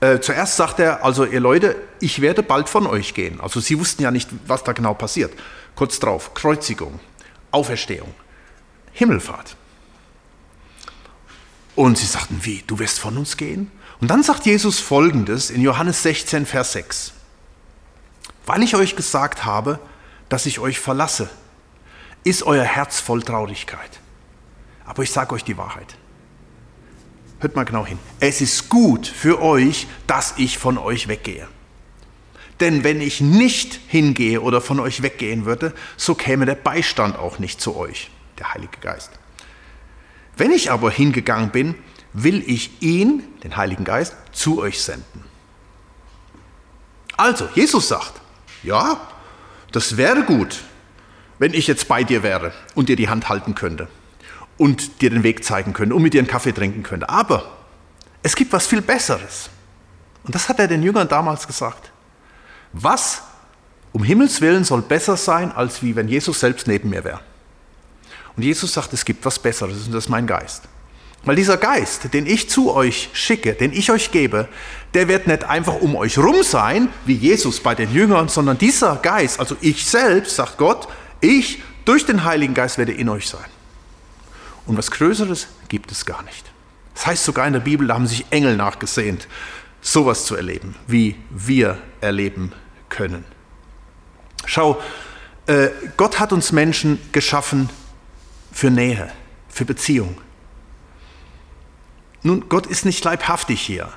äh, 0.00 0.20
zuerst 0.20 0.56
sagt 0.56 0.78
er, 0.80 1.04
also 1.04 1.26
ihr 1.26 1.40
Leute, 1.40 1.76
ich 2.00 2.22
werde 2.22 2.42
bald 2.42 2.68
von 2.68 2.86
euch 2.86 3.12
gehen. 3.12 3.40
Also 3.40 3.60
sie 3.60 3.78
wussten 3.78 4.02
ja 4.02 4.10
nicht, 4.10 4.30
was 4.46 4.64
da 4.64 4.72
genau 4.72 4.94
passiert. 4.94 5.32
Kurz 5.74 5.98
drauf, 5.98 6.32
Kreuzigung, 6.32 6.98
Auferstehung, 7.50 8.14
Himmelfahrt. 8.92 9.56
Und 11.76 11.98
sie 11.98 12.06
sagten, 12.06 12.40
wie, 12.42 12.62
du 12.66 12.78
wirst 12.78 12.98
von 12.98 13.16
uns 13.18 13.36
gehen? 13.36 13.70
Und 14.00 14.08
dann 14.08 14.22
sagt 14.22 14.46
Jesus 14.46 14.78
folgendes 14.78 15.50
in 15.50 15.60
Johannes 15.60 16.02
16, 16.02 16.46
Vers 16.46 16.72
6. 16.72 17.12
Weil 18.46 18.62
ich 18.62 18.74
euch 18.74 18.96
gesagt 18.96 19.44
habe, 19.44 19.78
dass 20.28 20.46
ich 20.46 20.58
euch 20.58 20.78
verlasse, 20.78 21.28
ist 22.24 22.42
euer 22.42 22.64
Herz 22.64 23.00
voll 23.00 23.22
Traurigkeit. 23.22 24.00
Aber 24.86 25.02
ich 25.02 25.10
sage 25.10 25.34
euch 25.34 25.44
die 25.44 25.56
Wahrheit. 25.56 25.96
Hört 27.40 27.56
mal 27.56 27.64
genau 27.64 27.86
hin. 27.86 27.98
Es 28.20 28.40
ist 28.40 28.68
gut 28.68 29.06
für 29.06 29.40
euch, 29.40 29.86
dass 30.06 30.34
ich 30.36 30.58
von 30.58 30.78
euch 30.78 31.08
weggehe. 31.08 31.48
Denn 32.60 32.84
wenn 32.84 33.00
ich 33.00 33.20
nicht 33.22 33.80
hingehe 33.86 34.42
oder 34.42 34.60
von 34.60 34.80
euch 34.80 35.02
weggehen 35.02 35.46
würde, 35.46 35.72
so 35.96 36.14
käme 36.14 36.44
der 36.44 36.54
Beistand 36.54 37.18
auch 37.18 37.38
nicht 37.38 37.60
zu 37.60 37.76
euch, 37.76 38.10
der 38.38 38.52
Heilige 38.52 38.78
Geist. 38.80 39.10
Wenn 40.36 40.50
ich 40.52 40.70
aber 40.70 40.90
hingegangen 40.90 41.50
bin, 41.50 41.74
will 42.12 42.42
ich 42.46 42.82
ihn, 42.82 43.22
den 43.42 43.56
Heiligen 43.56 43.84
Geist, 43.84 44.14
zu 44.32 44.60
euch 44.60 44.82
senden. 44.82 45.24
Also, 47.16 47.48
Jesus 47.54 47.88
sagt, 47.88 48.20
ja, 48.62 49.00
das 49.72 49.96
wäre 49.96 50.22
gut, 50.22 50.62
wenn 51.38 51.54
ich 51.54 51.66
jetzt 51.66 51.88
bei 51.88 52.04
dir 52.04 52.22
wäre 52.22 52.52
und 52.74 52.88
dir 52.88 52.96
die 52.96 53.08
Hand 53.08 53.28
halten 53.28 53.54
könnte 53.54 53.88
und 54.56 55.00
dir 55.00 55.10
den 55.10 55.22
Weg 55.22 55.44
zeigen 55.44 55.72
könnte 55.72 55.94
und 55.94 56.02
mit 56.02 56.14
dir 56.14 56.20
einen 56.20 56.28
Kaffee 56.28 56.52
trinken 56.52 56.82
könnte. 56.82 57.08
Aber 57.08 57.56
es 58.22 58.36
gibt 58.36 58.52
was 58.52 58.66
viel 58.66 58.82
Besseres. 58.82 59.50
Und 60.24 60.34
das 60.34 60.48
hat 60.48 60.58
er 60.58 60.68
den 60.68 60.82
Jüngern 60.82 61.08
damals 61.08 61.46
gesagt. 61.46 61.92
Was 62.72 63.22
um 63.92 64.04
Himmels 64.04 64.40
Willen 64.40 64.64
soll 64.64 64.82
besser 64.82 65.16
sein, 65.16 65.50
als 65.52 65.82
wie 65.82 65.96
wenn 65.96 66.08
Jesus 66.08 66.40
selbst 66.40 66.66
neben 66.66 66.90
mir 66.90 67.04
wäre. 67.04 67.20
Und 68.36 68.42
Jesus 68.42 68.72
sagt, 68.72 68.92
es 68.92 69.04
gibt 69.04 69.24
was 69.24 69.38
Besseres 69.38 69.86
und 69.86 69.92
das 69.92 70.04
ist 70.04 70.10
mein 70.10 70.26
Geist. 70.26 70.68
Weil 71.22 71.36
dieser 71.36 71.58
Geist, 71.58 72.14
den 72.14 72.26
ich 72.26 72.48
zu 72.48 72.72
euch 72.72 73.10
schicke, 73.12 73.52
den 73.54 73.72
ich 73.72 73.90
euch 73.90 74.10
gebe, 74.10 74.48
der 74.94 75.06
wird 75.08 75.26
nicht 75.26 75.44
einfach 75.44 75.74
um 75.74 75.94
euch 75.94 76.16
rum 76.16 76.42
sein, 76.42 76.88
wie 77.04 77.14
Jesus 77.14 77.60
bei 77.60 77.74
den 77.74 77.92
Jüngern, 77.92 78.28
sondern 78.28 78.56
dieser 78.56 78.96
Geist, 78.96 79.38
also 79.38 79.56
ich 79.60 79.84
selbst, 79.84 80.36
sagt 80.36 80.56
Gott, 80.56 80.88
ich 81.20 81.62
durch 81.84 82.06
den 82.06 82.24
Heiligen 82.24 82.54
Geist 82.54 82.78
werde 82.78 82.92
in 82.92 83.08
euch 83.08 83.28
sein. 83.28 83.44
Und 84.66 84.78
was 84.78 84.90
Größeres 84.90 85.48
gibt 85.68 85.92
es 85.92 86.06
gar 86.06 86.22
nicht. 86.22 86.50
Das 86.94 87.06
heißt 87.06 87.24
sogar 87.24 87.46
in 87.46 87.52
der 87.52 87.60
Bibel, 87.60 87.86
da 87.86 87.94
haben 87.94 88.06
sich 88.06 88.26
Engel 88.30 88.56
nachgesehnt, 88.56 89.28
sowas 89.80 90.24
zu 90.24 90.36
erleben, 90.36 90.74
wie 90.86 91.16
wir 91.30 91.78
erleben 92.00 92.52
können. 92.88 93.24
Schau, 94.46 94.80
äh, 95.46 95.68
Gott 95.96 96.18
hat 96.18 96.32
uns 96.32 96.52
Menschen 96.52 96.98
geschaffen 97.12 97.70
für 98.52 98.70
Nähe, 98.70 99.10
für 99.48 99.64
Beziehung. 99.64 100.16
Nun, 102.22 102.48
Gott 102.48 102.66
ist 102.66 102.84
nicht 102.84 103.02
leibhaftig 103.04 103.60
hier. 103.60 103.88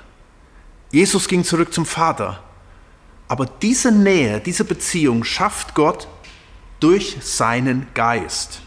Jesus 0.91 1.27
ging 1.27 1.43
zurück 1.43 1.73
zum 1.73 1.85
Vater. 1.85 2.43
Aber 3.27 3.45
diese 3.45 3.91
Nähe, 3.91 4.39
diese 4.39 4.63
Beziehung 4.63 5.23
schafft 5.23 5.73
Gott 5.73 6.07
durch 6.79 7.17
seinen 7.21 7.87
Geist. 7.93 8.61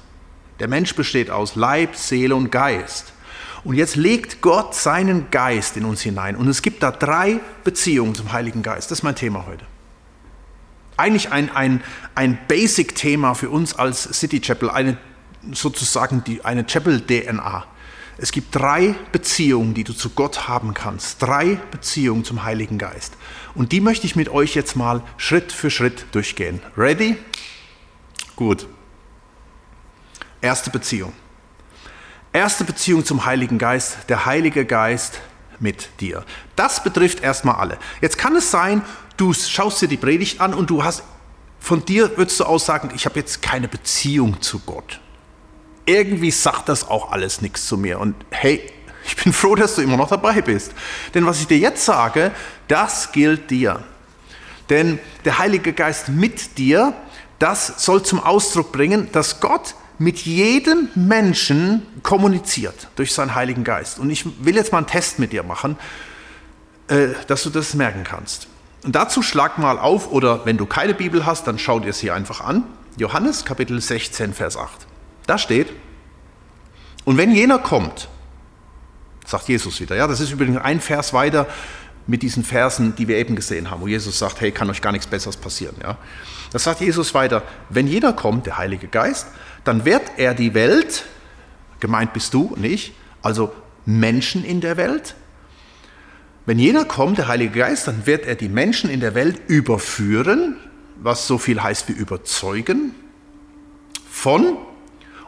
Der 0.58 0.68
Mensch 0.68 0.94
besteht 0.94 1.30
aus 1.30 1.54
Leib, 1.54 1.96
Seele 1.96 2.34
und 2.34 2.50
Geist. 2.50 3.12
Und 3.64 3.74
jetzt 3.74 3.96
legt 3.96 4.42
Gott 4.42 4.74
seinen 4.74 5.30
Geist 5.30 5.76
in 5.76 5.84
uns 5.84 6.00
hinein. 6.00 6.36
Und 6.36 6.48
es 6.48 6.62
gibt 6.62 6.82
da 6.82 6.90
drei 6.90 7.40
Beziehungen 7.64 8.14
zum 8.14 8.32
Heiligen 8.32 8.62
Geist. 8.62 8.90
Das 8.90 9.00
ist 9.00 9.02
mein 9.02 9.16
Thema 9.16 9.46
heute. 9.46 9.64
Eigentlich 10.96 11.30
ein, 11.30 11.54
ein, 11.54 11.82
ein 12.14 12.38
Basic-Thema 12.48 13.34
für 13.34 13.50
uns 13.50 13.74
als 13.74 14.04
City 14.18 14.40
Chapel, 14.40 14.70
eine, 14.70 14.96
sozusagen 15.52 16.24
die, 16.24 16.44
eine 16.44 16.64
Chapel-DNA. 16.64 17.66
Es 18.18 18.32
gibt 18.32 18.54
drei 18.54 18.94
Beziehungen, 19.12 19.74
die 19.74 19.84
du 19.84 19.92
zu 19.92 20.10
Gott 20.10 20.48
haben 20.48 20.72
kannst. 20.72 21.20
Drei 21.20 21.60
Beziehungen 21.70 22.24
zum 22.24 22.44
Heiligen 22.44 22.78
Geist. 22.78 23.14
Und 23.54 23.72
die 23.72 23.80
möchte 23.80 24.06
ich 24.06 24.16
mit 24.16 24.30
euch 24.30 24.54
jetzt 24.54 24.74
mal 24.74 25.02
Schritt 25.18 25.52
für 25.52 25.70
Schritt 25.70 26.06
durchgehen. 26.12 26.62
Ready? 26.78 27.16
Gut. 28.34 28.66
Erste 30.40 30.70
Beziehung. 30.70 31.12
Erste 32.32 32.64
Beziehung 32.64 33.04
zum 33.04 33.26
Heiligen 33.26 33.58
Geist, 33.58 33.98
der 34.08 34.24
Heilige 34.24 34.64
Geist 34.64 35.20
mit 35.58 35.88
dir. 36.00 36.24
Das 36.54 36.82
betrifft 36.82 37.20
erstmal 37.20 37.56
alle. 37.56 37.78
Jetzt 38.00 38.18
kann 38.18 38.36
es 38.36 38.50
sein, 38.50 38.82
du 39.16 39.32
schaust 39.32 39.80
dir 39.80 39.88
die 39.88 39.96
Predigt 39.96 40.40
an 40.40 40.54
und 40.54 40.70
du 40.70 40.84
hast, 40.84 41.02
von 41.60 41.84
dir 41.84 42.16
würdest 42.16 42.40
du 42.40 42.44
aussagen, 42.44 42.90
ich 42.94 43.06
habe 43.06 43.18
jetzt 43.18 43.42
keine 43.42 43.68
Beziehung 43.68 44.40
zu 44.40 44.58
Gott 44.60 45.00
irgendwie 45.86 46.30
sagt 46.30 46.68
das 46.68 46.88
auch 46.88 47.12
alles 47.12 47.40
nichts 47.40 47.66
zu 47.66 47.78
mir. 47.78 47.98
Und 47.98 48.14
hey, 48.30 48.60
ich 49.06 49.16
bin 49.16 49.32
froh, 49.32 49.54
dass 49.54 49.76
du 49.76 49.82
immer 49.82 49.96
noch 49.96 50.08
dabei 50.08 50.42
bist. 50.42 50.72
Denn 51.14 51.24
was 51.26 51.40
ich 51.40 51.46
dir 51.46 51.58
jetzt 51.58 51.84
sage, 51.84 52.32
das 52.68 53.12
gilt 53.12 53.50
dir. 53.50 53.82
Denn 54.68 54.98
der 55.24 55.38
Heilige 55.38 55.72
Geist 55.72 56.08
mit 56.08 56.58
dir, 56.58 56.92
das 57.38 57.84
soll 57.84 58.02
zum 58.02 58.20
Ausdruck 58.20 58.72
bringen, 58.72 59.08
dass 59.12 59.40
Gott 59.40 59.74
mit 59.98 60.18
jedem 60.18 60.88
Menschen 60.94 61.86
kommuniziert 62.02 62.88
durch 62.96 63.14
seinen 63.14 63.34
Heiligen 63.34 63.64
Geist. 63.64 63.98
Und 63.98 64.10
ich 64.10 64.26
will 64.44 64.56
jetzt 64.56 64.72
mal 64.72 64.78
einen 64.78 64.86
Test 64.86 65.18
mit 65.18 65.32
dir 65.32 65.42
machen, 65.42 65.78
äh, 66.88 67.08
dass 67.28 67.44
du 67.44 67.50
das 67.50 67.74
merken 67.74 68.04
kannst. 68.04 68.48
Und 68.82 68.94
dazu 68.94 69.22
schlag 69.22 69.58
mal 69.58 69.78
auf, 69.78 70.10
oder 70.10 70.44
wenn 70.44 70.58
du 70.58 70.66
keine 70.66 70.94
Bibel 70.94 71.24
hast, 71.24 71.46
dann 71.46 71.58
schau 71.58 71.80
dir 71.80 71.90
es 71.90 72.00
hier 72.00 72.14
einfach 72.14 72.40
an. 72.40 72.64
Johannes 72.98 73.44
Kapitel 73.44 73.80
16, 73.80 74.34
Vers 74.34 74.56
8. 74.56 74.85
Da 75.26 75.38
steht, 75.38 75.68
und 77.04 77.16
wenn 77.16 77.32
jener 77.32 77.58
kommt, 77.58 78.08
sagt 79.24 79.48
Jesus 79.48 79.80
wieder, 79.80 79.96
ja, 79.96 80.06
das 80.06 80.20
ist 80.20 80.32
übrigens 80.32 80.58
ein 80.58 80.80
Vers 80.80 81.12
weiter 81.12 81.46
mit 82.06 82.22
diesen 82.22 82.44
Versen, 82.44 82.94
die 82.94 83.08
wir 83.08 83.16
eben 83.16 83.34
gesehen 83.34 83.70
haben, 83.70 83.80
wo 83.80 83.88
Jesus 83.88 84.18
sagt, 84.18 84.40
hey, 84.40 84.52
kann 84.52 84.70
euch 84.70 84.80
gar 84.80 84.92
nichts 84.92 85.06
Besseres 85.06 85.36
passieren, 85.36 85.76
ja. 85.82 85.98
Das 86.52 86.64
sagt 86.64 86.80
Jesus 86.80 87.12
weiter, 87.14 87.42
wenn 87.68 87.88
jener 87.88 88.12
kommt, 88.12 88.46
der 88.46 88.58
Heilige 88.58 88.86
Geist, 88.86 89.26
dann 89.64 89.84
wird 89.84 90.02
er 90.16 90.34
die 90.34 90.54
Welt, 90.54 91.04
gemeint 91.80 92.12
bist 92.12 92.32
du 92.34 92.42
und 92.42 92.64
ich, 92.64 92.92
also 93.22 93.52
Menschen 93.84 94.44
in 94.44 94.60
der 94.60 94.76
Welt, 94.76 95.16
wenn 96.46 96.60
jener 96.60 96.84
kommt, 96.84 97.18
der 97.18 97.26
Heilige 97.26 97.58
Geist, 97.58 97.88
dann 97.88 98.06
wird 98.06 98.24
er 98.24 98.36
die 98.36 98.48
Menschen 98.48 98.88
in 98.88 99.00
der 99.00 99.16
Welt 99.16 99.40
überführen, 99.48 100.56
was 101.02 101.26
so 101.26 101.38
viel 101.38 101.60
heißt 101.60 101.88
wie 101.88 101.92
überzeugen, 101.92 102.94
von 104.08 104.56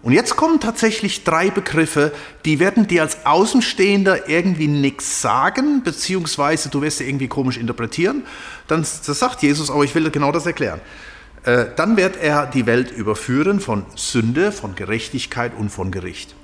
und 0.09 0.15
jetzt 0.15 0.37
kommen 0.37 0.59
tatsächlich 0.59 1.23
drei 1.23 1.51
Begriffe, 1.51 2.13
die 2.47 2.61
werden 2.61 2.87
dir 2.87 3.03
als 3.03 3.27
Außenstehender 3.27 4.27
irgendwie 4.27 4.67
nichts 4.67 5.21
sagen, 5.21 5.83
beziehungsweise 5.83 6.71
du 6.71 6.81
wirst 6.81 6.97
sie 6.97 7.07
irgendwie 7.07 7.29
komisch 7.29 7.59
interpretieren. 7.59 8.23
Dann 8.69 8.81
das 8.81 9.05
sagt 9.05 9.43
Jesus, 9.43 9.71
aber 9.71 9.85
ich 9.85 9.95
will 9.95 10.11
genau 10.11 10.33
das 10.33 10.47
erklären. 10.47 10.81
Äh, 11.43 11.67
dann 11.77 11.99
wird 11.99 12.17
er 12.17 12.47
die 12.47 12.65
Welt 12.65 12.91
überführen 12.91 13.61
von 13.61 13.85
Sünde, 13.97 14.51
von 14.51 14.75
Gerechtigkeit 14.75 15.53
und 15.55 15.69
von 15.69 15.91
Gericht. 15.91 16.35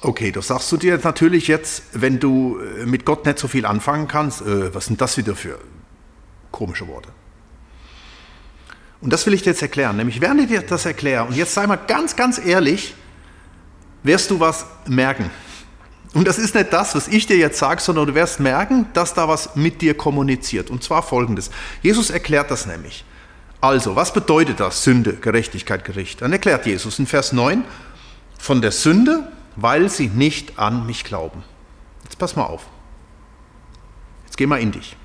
Okay, 0.00 0.32
das 0.32 0.46
sagst 0.46 0.72
du 0.72 0.78
dir 0.78 0.98
natürlich 1.04 1.48
jetzt, 1.48 1.82
wenn 1.92 2.18
du 2.18 2.58
äh, 2.80 2.86
mit 2.86 3.04
Gott 3.04 3.26
nicht 3.26 3.38
so 3.38 3.46
viel 3.46 3.66
anfangen 3.66 4.08
kannst, 4.08 4.40
äh, 4.40 4.74
was 4.74 4.86
sind 4.86 5.02
das 5.02 5.18
wieder 5.18 5.36
für 5.36 5.58
komische 6.50 6.88
Worte? 6.88 7.10
Und 9.04 9.12
das 9.12 9.26
will 9.26 9.34
ich 9.34 9.42
dir 9.42 9.50
jetzt 9.50 9.60
erklären. 9.60 9.98
Nämlich, 9.98 10.22
während 10.22 10.40
ich 10.40 10.48
dir 10.48 10.62
das 10.62 10.86
erkläre, 10.86 11.24
und 11.24 11.36
jetzt 11.36 11.52
sei 11.52 11.66
mal 11.66 11.76
ganz, 11.76 12.16
ganz 12.16 12.38
ehrlich, 12.38 12.94
wirst 14.02 14.30
du 14.30 14.40
was 14.40 14.64
merken. 14.86 15.30
Und 16.14 16.26
das 16.26 16.38
ist 16.38 16.54
nicht 16.54 16.72
das, 16.72 16.94
was 16.94 17.06
ich 17.08 17.26
dir 17.26 17.36
jetzt 17.36 17.58
sage, 17.58 17.82
sondern 17.82 18.06
du 18.06 18.14
wirst 18.14 18.40
merken, 18.40 18.86
dass 18.94 19.12
da 19.12 19.28
was 19.28 19.56
mit 19.56 19.82
dir 19.82 19.94
kommuniziert. 19.94 20.70
Und 20.70 20.82
zwar 20.82 21.02
folgendes. 21.02 21.50
Jesus 21.82 22.08
erklärt 22.08 22.50
das 22.50 22.64
nämlich. 22.64 23.04
Also, 23.60 23.94
was 23.94 24.10
bedeutet 24.10 24.58
das? 24.58 24.82
Sünde, 24.82 25.12
Gerechtigkeit, 25.12 25.84
Gericht. 25.84 26.22
Dann 26.22 26.32
erklärt 26.32 26.64
Jesus 26.64 26.98
in 26.98 27.06
Vers 27.06 27.34
9 27.34 27.62
von 28.38 28.62
der 28.62 28.72
Sünde, 28.72 29.30
weil 29.56 29.90
sie 29.90 30.08
nicht 30.08 30.58
an 30.58 30.86
mich 30.86 31.04
glauben. 31.04 31.44
Jetzt 32.04 32.18
pass 32.18 32.36
mal 32.36 32.44
auf. 32.44 32.62
Jetzt 34.24 34.38
geh 34.38 34.46
mal 34.46 34.60
in 34.60 34.72
dich. 34.72 34.96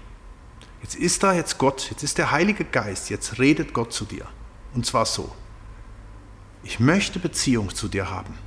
Jetzt 0.82 0.96
ist 0.96 1.24
da 1.24 1.34
jetzt 1.34 1.58
Gott, 1.58 1.90
jetzt 1.90 2.04
ist 2.04 2.18
der 2.18 2.32
Heilige 2.32 2.64
Geist, 2.64 3.10
jetzt 3.10 3.40
redet 3.40 3.74
Gott 3.74 3.94
zu 3.94 4.06
dir. 4.06 4.26
Und 4.74 4.86
zwar 4.86 5.06
so. 5.06 5.34
Ich 6.64 6.80
möchte 6.80 7.20
Beziehung 7.20 7.74
zu 7.74 7.88
dir 7.88 8.10
haben. 8.10 8.38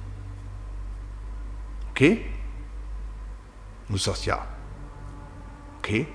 Okay? 1.91 2.25
Und 3.89 3.95
du 3.95 3.99
sagst 3.99 4.27
ja. 4.27 4.47
Okay? 5.79 6.07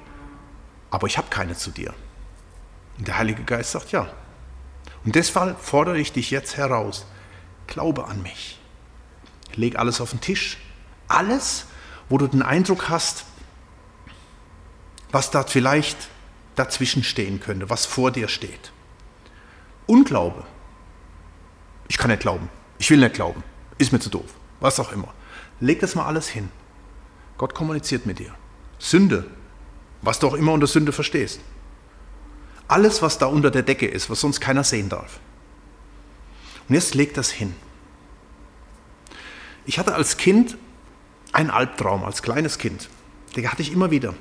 Aber 0.90 1.08
ich 1.08 1.18
habe 1.18 1.28
keine 1.30 1.56
zu 1.56 1.72
dir. 1.72 1.94
Und 2.98 3.08
der 3.08 3.18
Heilige 3.18 3.44
Geist 3.44 3.72
sagt 3.72 3.92
ja. 3.92 4.08
Und 5.06 5.16
deshalb 5.16 5.60
fordere 5.62 5.98
ich 5.98 6.12
dich 6.12 6.32
jetzt 6.32 6.58
heraus. 6.58 7.06
Glaube 7.68 8.06
an 8.06 8.22
mich. 8.22 8.60
Leg 9.56 9.78
alles 9.78 10.02
auf 10.02 10.12
den 10.12 10.22
Tisch. 10.22 10.58
Alles, 11.08 11.66
wo 12.10 12.18
du 12.18 12.28
den 12.28 12.42
Eindruck 12.42 12.90
hast, 12.90 13.26
was 15.18 15.32
da 15.32 15.42
vielleicht 15.42 16.10
dazwischen 16.54 17.04
stehen 17.04 17.40
könnte, 17.40 17.72
was 17.72 17.88
vor 17.88 18.12
dir 18.12 18.28
steht. 18.28 18.72
Unglaube. 19.88 20.44
Ich 21.88 21.98
kann 21.98 22.12
nicht 22.12 22.22
glauben. 22.22 22.52
Ich 22.78 22.92
will 22.92 23.00
nicht 23.00 23.16
glauben. 23.16 23.44
Ist 23.80 23.92
mir 23.92 24.00
zu 24.00 24.12
doof. 24.12 24.32
Was 24.60 24.80
auch 24.80 24.92
immer. 24.92 25.12
Leg 25.60 25.80
das 25.80 25.96
mal 25.96 26.06
alles 26.06 26.30
hin. 26.30 26.50
Gott 27.40 27.56
kommuniziert 27.56 28.06
mit 28.06 28.20
dir. 28.20 28.32
Sünde. 28.78 29.26
Was 30.04 30.20
du 30.20 30.28
auch 30.28 30.36
immer 30.36 30.54
unter 30.54 30.68
Sünde 30.68 30.92
verstehst. 30.92 31.40
Alles, 32.68 33.02
was 33.02 33.18
da 33.18 33.26
unter 33.26 33.50
der 33.50 33.64
Decke 33.64 33.88
ist, 33.88 34.12
was 34.12 34.22
sonst 34.22 34.40
keiner 34.40 34.64
sehen 34.64 34.88
darf. 34.88 35.20
Und 36.70 36.76
jetzt 36.76 36.94
leg 36.94 37.16
das 37.16 37.32
hin. 37.32 37.56
Ich 39.66 39.80
hatte 39.80 39.96
als 39.96 40.18
Kind 40.18 40.60
einen 41.32 41.50
Albtraum, 41.50 42.04
als 42.04 42.22
kleines 42.22 42.60
Kind. 42.60 42.88
Den 43.36 43.52
hatte 43.52 43.64
ich 43.64 43.72
immer 43.72 43.90
wieder. 43.90 44.14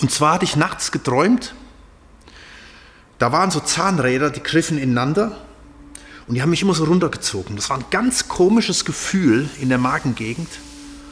Und 0.00 0.10
zwar 0.10 0.34
hatte 0.34 0.44
ich 0.44 0.56
nachts 0.56 0.92
geträumt, 0.92 1.54
da 3.20 3.32
waren 3.32 3.50
so 3.50 3.60
Zahnräder, 3.60 4.30
die 4.30 4.42
griffen 4.42 4.78
ineinander 4.78 5.36
Und 6.26 6.36
die 6.36 6.42
haben 6.42 6.50
mich 6.50 6.62
immer 6.62 6.74
so 6.74 6.84
runtergezogen. 6.84 7.54
Das 7.56 7.68
war 7.68 7.76
ein 7.76 7.84
ganz 7.90 8.28
komisches 8.28 8.84
Gefühl 8.86 9.48
in 9.60 9.68
der 9.68 9.78
Magengegend. 9.78 10.48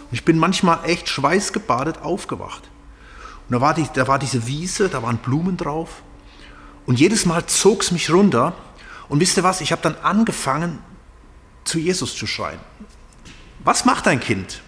Und 0.06 0.14
ich 0.14 0.24
bin 0.24 0.38
manchmal 0.38 0.78
echt 0.84 1.08
schweißgebadet 1.08 2.00
aufgewacht. 2.00 2.62
Und 3.48 3.54
da 3.54 3.60
war, 3.60 3.74
die, 3.74 3.86
da 3.92 4.08
war 4.08 4.18
diese 4.18 4.46
Wiese, 4.46 4.88
da 4.88 5.02
waren 5.02 5.18
Blumen 5.18 5.58
drauf. 5.58 6.02
Und 6.86 6.98
jedes 6.98 7.26
Mal 7.26 7.44
zog 7.46 7.82
es 7.82 7.90
mich 7.90 8.10
runter. 8.10 8.54
Und 9.10 9.20
wisst 9.20 9.36
ihr 9.36 9.42
was? 9.42 9.60
Ich 9.60 9.70
habe 9.72 9.82
dann 9.82 9.96
angefangen, 9.96 10.78
zu 11.64 11.78
Jesus 11.78 12.16
zu 12.16 12.26
schreien. 12.26 12.60
Was 13.64 13.84
macht 13.84 14.08
ein 14.08 14.20
Kind, 14.20 14.62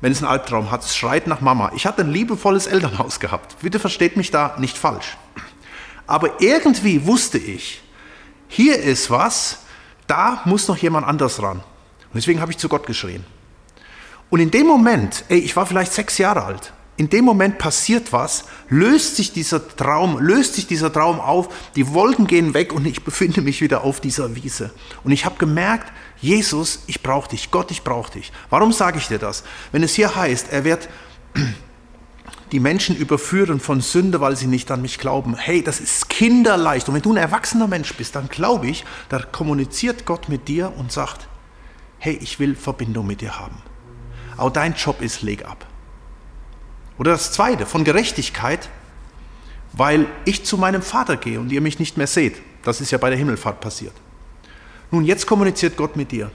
wenn 0.00 0.12
es 0.12 0.18
einen 0.18 0.30
Albtraum 0.30 0.70
hat? 0.70 0.84
Schreit 0.84 1.26
nach 1.26 1.40
Mama. 1.40 1.72
Ich 1.74 1.86
hatte 1.86 2.02
ein 2.02 2.10
liebevolles 2.10 2.66
Elternhaus 2.66 3.20
gehabt. 3.20 3.56
Bitte 3.60 3.78
versteht 3.78 4.16
mich 4.16 4.30
da 4.30 4.56
nicht 4.58 4.76
falsch. 4.76 5.16
Aber 6.06 6.40
irgendwie 6.40 7.06
wusste 7.06 7.38
ich, 7.38 7.82
hier 8.48 8.78
ist 8.78 9.10
was, 9.10 9.60
da 10.06 10.42
muss 10.44 10.68
noch 10.68 10.76
jemand 10.76 11.06
anders 11.06 11.42
ran. 11.42 11.58
Und 11.58 12.14
deswegen 12.14 12.40
habe 12.40 12.52
ich 12.52 12.58
zu 12.58 12.68
Gott 12.68 12.86
geschrien. 12.86 13.24
Und 14.30 14.40
in 14.40 14.50
dem 14.50 14.66
Moment, 14.66 15.24
ey, 15.28 15.38
ich 15.38 15.56
war 15.56 15.66
vielleicht 15.66 15.92
sechs 15.92 16.18
Jahre 16.18 16.44
alt, 16.44 16.72
in 16.96 17.10
dem 17.10 17.24
Moment 17.24 17.58
passiert 17.58 18.12
was, 18.12 18.44
löst 18.70 19.16
sich 19.16 19.32
dieser 19.32 19.66
Traum, 19.76 20.18
löst 20.18 20.54
sich 20.54 20.66
dieser 20.66 20.92
Traum 20.92 21.20
auf, 21.20 21.48
die 21.76 21.92
Wolken 21.92 22.26
gehen 22.26 22.54
weg 22.54 22.72
und 22.72 22.86
ich 22.86 23.04
befinde 23.04 23.42
mich 23.42 23.60
wieder 23.60 23.84
auf 23.84 24.00
dieser 24.00 24.34
Wiese. 24.34 24.70
Und 25.04 25.12
ich 25.12 25.26
habe 25.26 25.36
gemerkt, 25.36 25.92
Jesus, 26.20 26.82
ich 26.86 27.02
brauche 27.02 27.30
dich, 27.30 27.50
Gott, 27.50 27.70
ich 27.70 27.82
brauche 27.82 28.12
dich. 28.12 28.32
Warum 28.50 28.72
sage 28.72 28.98
ich 28.98 29.08
dir 29.08 29.18
das? 29.18 29.44
Wenn 29.72 29.82
es 29.82 29.94
hier 29.94 30.14
heißt, 30.14 30.48
er 30.50 30.64
wird 30.64 30.88
die 32.52 32.60
Menschen 32.60 32.96
überführen 32.96 33.60
von 33.60 33.80
Sünde, 33.80 34.20
weil 34.20 34.36
sie 34.36 34.46
nicht 34.46 34.70
an 34.70 34.82
mich 34.82 34.98
glauben. 34.98 35.36
Hey, 35.36 35.62
das 35.62 35.80
ist 35.80 36.08
kinderleicht. 36.08 36.88
Und 36.88 36.94
wenn 36.94 37.02
du 37.02 37.12
ein 37.12 37.18
erwachsener 37.18 37.66
Mensch 37.66 37.94
bist, 37.94 38.14
dann 38.16 38.28
glaube 38.28 38.68
ich, 38.68 38.84
da 39.08 39.18
kommuniziert 39.20 40.06
Gott 40.06 40.28
mit 40.28 40.48
dir 40.48 40.72
und 40.76 40.92
sagt, 40.92 41.28
hey, 41.98 42.18
ich 42.20 42.38
will 42.38 42.54
Verbindung 42.54 43.06
mit 43.06 43.20
dir 43.20 43.38
haben. 43.38 43.62
Aber 44.36 44.50
dein 44.50 44.74
Job 44.74 45.02
ist, 45.02 45.22
leg 45.22 45.44
ab. 45.44 45.66
Oder 46.98 47.12
das 47.12 47.32
zweite, 47.32 47.66
von 47.66 47.84
Gerechtigkeit, 47.84 48.68
weil 49.72 50.06
ich 50.24 50.44
zu 50.44 50.56
meinem 50.56 50.82
Vater 50.82 51.16
gehe 51.16 51.38
und 51.38 51.52
ihr 51.52 51.60
mich 51.60 51.78
nicht 51.78 51.96
mehr 51.96 52.06
seht. 52.06 52.40
Das 52.62 52.80
ist 52.80 52.90
ja 52.90 52.98
bei 52.98 53.10
der 53.10 53.18
Himmelfahrt 53.18 53.60
passiert. 53.60 53.92
Nun, 54.90 55.04
jetzt 55.04 55.26
kommuniziert 55.26 55.76
Gott 55.76 55.96
mit 55.96 56.12
dir. 56.12 56.30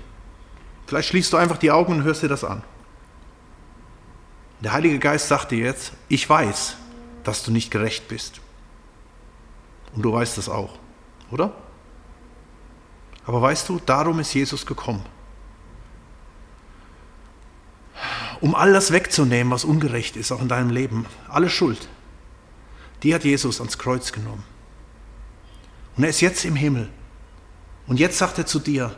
Vielleicht 0.88 1.10
schließt 1.10 1.32
du 1.32 1.38
einfach 1.38 1.58
die 1.58 1.72
Augen 1.72 1.94
und 1.94 2.04
hörst 2.04 2.24
dir 2.24 2.28
das 2.28 2.44
an. 2.44 2.64
Der 4.60 4.74
Heilige 4.74 5.00
Geist 5.00 5.28
sagt 5.28 5.52
dir 5.52 5.60
jetzt, 5.60 5.94
ich 6.08 6.30
weiß, 6.30 6.76
dass 7.24 7.44
du 7.44 7.52
nicht 7.52 7.72
gerecht 7.72 8.08
bist. 8.08 8.42
Und 9.96 10.04
du 10.04 10.14
weißt 10.14 10.38
das 10.38 10.50
auch, 10.50 10.78
oder? 11.32 11.54
Aber 13.26 13.42
weißt 13.42 13.70
du, 13.70 13.80
darum 13.86 14.20
ist 14.20 14.34
Jesus 14.34 14.66
gekommen. 14.66 15.04
Um 18.40 18.56
all 18.56 18.74
das 18.74 18.92
wegzunehmen, 18.92 19.54
was 19.54 19.64
ungerecht 19.64 20.18
ist, 20.18 20.32
auch 20.32 20.42
in 20.42 20.48
deinem 20.48 20.72
Leben. 20.72 21.06
Alle 21.30 21.50
Schuld. 21.50 21.88
Die 23.04 23.14
hat 23.14 23.24
Jesus 23.24 23.60
ans 23.60 23.78
Kreuz 23.78 24.12
genommen. 24.12 24.44
Und 25.96 26.04
er 26.04 26.10
ist 26.10 26.22
jetzt 26.22 26.46
im 26.46 26.56
Himmel. 26.56 26.90
Und 27.88 28.00
jetzt 28.00 28.18
sagt 28.18 28.38
er 28.38 28.46
zu 28.46 28.60
dir, 28.60 28.96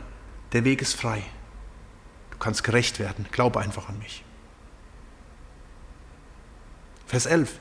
der 0.52 0.64
Weg 0.66 0.82
ist 0.82 0.94
frei. 0.94 1.24
Du 2.32 2.38
kannst 2.38 2.64
gerecht 2.64 3.00
werden. 3.00 3.26
Glaube 3.32 3.60
einfach 3.60 3.90
an 3.90 3.98
mich. 4.00 4.24
Vers 7.08 7.26
11. 7.26 7.60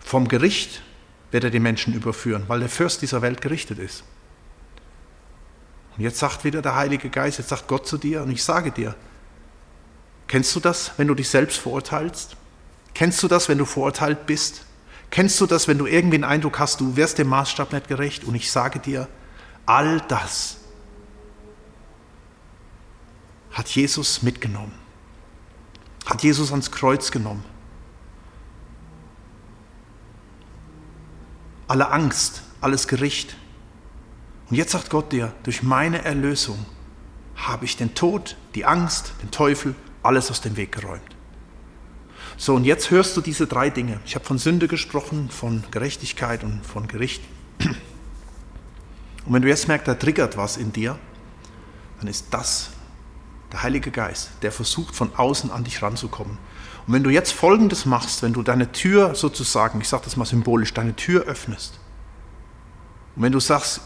Vom 0.00 0.28
Gericht 0.28 0.82
wird 1.30 1.44
er 1.44 1.50
die 1.50 1.60
Menschen 1.60 1.94
überführen, 1.94 2.44
weil 2.46 2.60
der 2.60 2.68
Fürst 2.68 3.02
dieser 3.02 3.22
Welt 3.22 3.40
gerichtet 3.40 3.78
ist. 3.78 4.04
Und 5.96 6.02
jetzt 6.02 6.18
sagt 6.18 6.44
wieder 6.44 6.62
der 6.62 6.76
Heilige 6.76 7.08
Geist, 7.08 7.38
jetzt 7.38 7.48
sagt 7.48 7.68
Gott 7.68 7.86
zu 7.86 7.96
dir, 7.96 8.22
und 8.22 8.30
ich 8.30 8.44
sage 8.44 8.70
dir, 8.70 8.94
kennst 10.28 10.54
du 10.54 10.60
das, 10.60 10.92
wenn 10.96 11.08
du 11.08 11.14
dich 11.14 11.28
selbst 11.28 11.58
verurteilst? 11.58 12.36
Kennst 12.94 13.22
du 13.22 13.28
das, 13.28 13.48
wenn 13.48 13.58
du 13.58 13.64
verurteilt 13.64 14.26
bist? 14.26 14.64
Kennst 15.10 15.40
du 15.40 15.46
das, 15.46 15.68
wenn 15.68 15.78
du 15.78 15.86
irgendwie 15.86 16.18
den 16.18 16.24
Eindruck 16.24 16.58
hast, 16.58 16.80
du 16.80 16.96
wirst 16.96 17.18
dem 17.18 17.28
Maßstab 17.28 17.72
nicht 17.72 17.88
gerecht? 17.88 18.24
Und 18.24 18.34
ich 18.34 18.50
sage 18.50 18.78
dir, 18.78 19.08
all 19.66 20.00
das 20.02 20.58
hat 23.50 23.68
Jesus 23.68 24.22
mitgenommen. 24.22 24.72
Hat 26.06 26.22
Jesus 26.22 26.50
ans 26.50 26.70
Kreuz 26.70 27.10
genommen. 27.10 27.44
alle 31.68 31.90
Angst, 31.90 32.42
alles 32.60 32.88
Gericht. 32.88 33.36
Und 34.50 34.56
jetzt 34.56 34.72
sagt 34.72 34.90
Gott 34.90 35.12
dir, 35.12 35.32
durch 35.42 35.62
meine 35.62 36.04
Erlösung 36.04 36.64
habe 37.34 37.64
ich 37.64 37.76
den 37.76 37.94
Tod, 37.94 38.36
die 38.54 38.64
Angst, 38.64 39.12
den 39.22 39.30
Teufel, 39.30 39.74
alles 40.02 40.30
aus 40.30 40.40
dem 40.40 40.56
Weg 40.56 40.72
geräumt. 40.72 41.02
So, 42.38 42.54
und 42.54 42.64
jetzt 42.64 42.90
hörst 42.90 43.16
du 43.16 43.20
diese 43.20 43.46
drei 43.46 43.70
Dinge. 43.70 43.98
Ich 44.04 44.14
habe 44.14 44.24
von 44.24 44.38
Sünde 44.38 44.68
gesprochen, 44.68 45.30
von 45.30 45.64
Gerechtigkeit 45.70 46.44
und 46.44 46.64
von 46.64 46.86
Gericht. 46.86 47.22
Und 49.26 49.32
wenn 49.32 49.42
du 49.42 49.48
jetzt 49.48 49.68
merkst, 49.68 49.86
da 49.86 49.94
triggert 49.94 50.36
was 50.36 50.56
in 50.56 50.72
dir, 50.72 50.98
dann 51.98 52.08
ist 52.08 52.26
das 52.30 52.70
der 53.52 53.62
Heilige 53.62 53.90
Geist, 53.90 54.30
der 54.42 54.52
versucht 54.52 54.94
von 54.94 55.14
außen 55.16 55.50
an 55.50 55.64
dich 55.64 55.82
ranzukommen. 55.82 56.38
Und 56.86 56.94
wenn 56.94 57.02
du 57.02 57.10
jetzt 57.10 57.32
Folgendes 57.32 57.86
machst, 57.86 58.22
wenn 58.22 58.32
du 58.32 58.42
deine 58.42 58.70
Tür 58.72 59.14
sozusagen, 59.14 59.80
ich 59.80 59.88
sage 59.88 60.04
das 60.04 60.16
mal 60.16 60.24
symbolisch, 60.24 60.72
deine 60.72 60.94
Tür 60.94 61.24
öffnest, 61.24 61.78
und 63.16 63.22
wenn 63.22 63.32
du 63.32 63.40
sagst, 63.40 63.80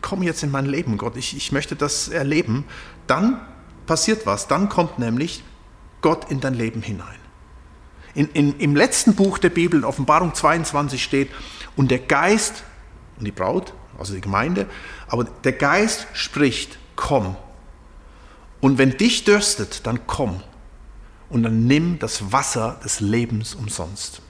komm 0.00 0.22
jetzt 0.22 0.42
in 0.42 0.50
mein 0.50 0.66
Leben, 0.66 0.96
Gott, 0.96 1.16
ich, 1.16 1.36
ich 1.36 1.52
möchte 1.52 1.76
das 1.76 2.08
erleben, 2.08 2.64
dann 3.06 3.40
passiert 3.86 4.26
was. 4.26 4.48
Dann 4.48 4.68
kommt 4.68 4.98
nämlich 4.98 5.44
Gott 6.00 6.30
in 6.30 6.40
dein 6.40 6.54
Leben 6.54 6.80
hinein. 6.80 7.18
In, 8.14 8.28
in, 8.30 8.58
Im 8.58 8.74
letzten 8.74 9.14
Buch 9.14 9.38
der 9.38 9.50
Bibel, 9.50 9.80
in 9.80 9.84
Offenbarung 9.84 10.34
22 10.34 11.02
steht, 11.02 11.30
und 11.76 11.90
der 11.90 11.98
Geist, 11.98 12.64
und 13.18 13.26
die 13.26 13.32
Braut, 13.32 13.74
also 14.00 14.14
die 14.14 14.20
Gemeinde, 14.20 14.66
aber 15.08 15.24
der 15.24 15.52
Geist 15.52 16.06
spricht, 16.14 16.78
komm. 16.96 17.36
Und 18.60 18.78
wenn 18.78 18.96
dich 18.96 19.24
dürstet, 19.24 19.86
dann 19.86 20.06
komm 20.06 20.42
und 21.28 21.42
dann 21.44 21.66
nimm 21.66 21.98
das 21.98 22.32
Wasser 22.32 22.80
des 22.84 23.00
Lebens 23.00 23.54
umsonst. 23.54 24.20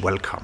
Welcome. 0.00 0.42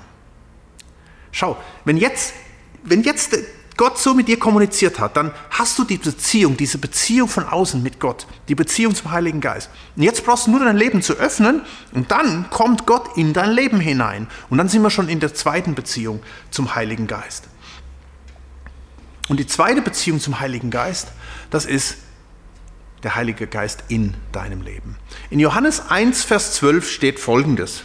Schau, 1.32 1.56
wenn 1.84 1.96
jetzt, 1.96 2.34
wenn 2.82 3.02
jetzt 3.02 3.36
Gott 3.76 3.98
so 3.98 4.14
mit 4.14 4.28
dir 4.28 4.38
kommuniziert 4.38 4.98
hat, 4.98 5.16
dann 5.16 5.32
hast 5.50 5.78
du 5.78 5.84
die 5.84 5.96
Beziehung, 5.96 6.56
diese 6.56 6.76
Beziehung 6.78 7.28
von 7.28 7.44
außen 7.44 7.82
mit 7.82 7.98
Gott, 7.98 8.26
die 8.48 8.54
Beziehung 8.54 8.94
zum 8.94 9.10
Heiligen 9.10 9.40
Geist. 9.40 9.70
Und 9.96 10.02
jetzt 10.02 10.24
brauchst 10.24 10.46
du 10.46 10.50
nur 10.50 10.60
dein 10.60 10.76
Leben 10.76 11.02
zu 11.02 11.14
öffnen 11.14 11.62
und 11.92 12.10
dann 12.10 12.50
kommt 12.50 12.84
Gott 12.84 13.16
in 13.16 13.32
dein 13.32 13.52
Leben 13.52 13.80
hinein. 13.80 14.28
Und 14.50 14.58
dann 14.58 14.68
sind 14.68 14.82
wir 14.82 14.90
schon 14.90 15.08
in 15.08 15.20
der 15.20 15.34
zweiten 15.34 15.74
Beziehung 15.74 16.20
zum 16.50 16.74
Heiligen 16.74 17.06
Geist. 17.06 17.44
Und 19.30 19.36
die 19.36 19.46
zweite 19.46 19.80
Beziehung 19.80 20.18
zum 20.18 20.40
Heiligen 20.40 20.72
Geist, 20.72 21.12
das 21.50 21.64
ist 21.64 21.98
der 23.04 23.14
Heilige 23.14 23.46
Geist 23.46 23.84
in 23.86 24.14
deinem 24.32 24.60
Leben. 24.60 24.96
In 25.30 25.38
Johannes 25.38 25.88
1, 25.88 26.24
Vers 26.24 26.54
12 26.54 26.90
steht 26.90 27.20
folgendes. 27.20 27.84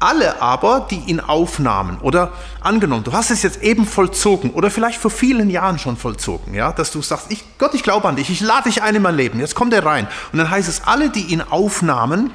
Alle 0.00 0.42
aber, 0.42 0.88
die 0.90 0.98
ihn 1.06 1.20
aufnahmen 1.20 1.98
oder 2.00 2.32
angenommen, 2.60 3.04
du 3.04 3.12
hast 3.12 3.30
es 3.30 3.44
jetzt 3.44 3.62
eben 3.62 3.86
vollzogen 3.86 4.50
oder 4.50 4.68
vielleicht 4.72 5.00
vor 5.00 5.12
vielen 5.12 5.50
Jahren 5.50 5.78
schon 5.78 5.96
vollzogen, 5.96 6.52
ja, 6.52 6.72
dass 6.72 6.90
du 6.90 7.00
sagst, 7.00 7.30
ich, 7.30 7.44
Gott, 7.58 7.74
ich 7.74 7.84
glaube 7.84 8.08
an 8.08 8.16
dich, 8.16 8.28
ich 8.28 8.40
lade 8.40 8.68
dich 8.68 8.82
ein 8.82 8.96
in 8.96 9.02
mein 9.02 9.14
Leben, 9.14 9.38
jetzt 9.38 9.54
kommt 9.54 9.72
er 9.72 9.86
rein. 9.86 10.08
Und 10.32 10.38
dann 10.40 10.50
heißt 10.50 10.68
es, 10.68 10.82
alle, 10.82 11.10
die 11.10 11.26
ihn 11.26 11.42
aufnahmen, 11.42 12.32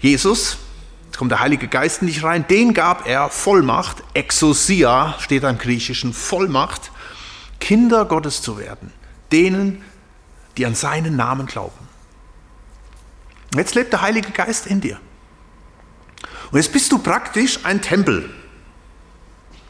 Jesus, 0.00 0.56
jetzt 1.06 1.18
kommt 1.18 1.30
der 1.30 1.38
Heilige 1.38 1.68
Geist 1.68 2.02
in 2.02 2.08
dich 2.08 2.24
rein, 2.24 2.44
den 2.48 2.74
gab 2.74 3.06
er 3.06 3.28
Vollmacht, 3.28 4.02
Exousia 4.12 5.14
steht 5.20 5.44
im 5.44 5.56
Griechischen, 5.56 6.12
Vollmacht, 6.12 6.90
Kinder 7.62 8.06
Gottes 8.06 8.42
zu 8.42 8.58
werden, 8.58 8.92
denen, 9.30 9.82
die 10.56 10.66
an 10.66 10.74
seinen 10.74 11.14
Namen 11.14 11.46
glauben. 11.46 11.78
Jetzt 13.54 13.76
lebt 13.76 13.92
der 13.92 14.02
Heilige 14.02 14.32
Geist 14.32 14.66
in 14.66 14.80
dir. 14.80 14.98
Und 16.50 16.58
jetzt 16.58 16.72
bist 16.72 16.90
du 16.90 16.98
praktisch 16.98 17.60
ein 17.62 17.80
Tempel. 17.80 18.28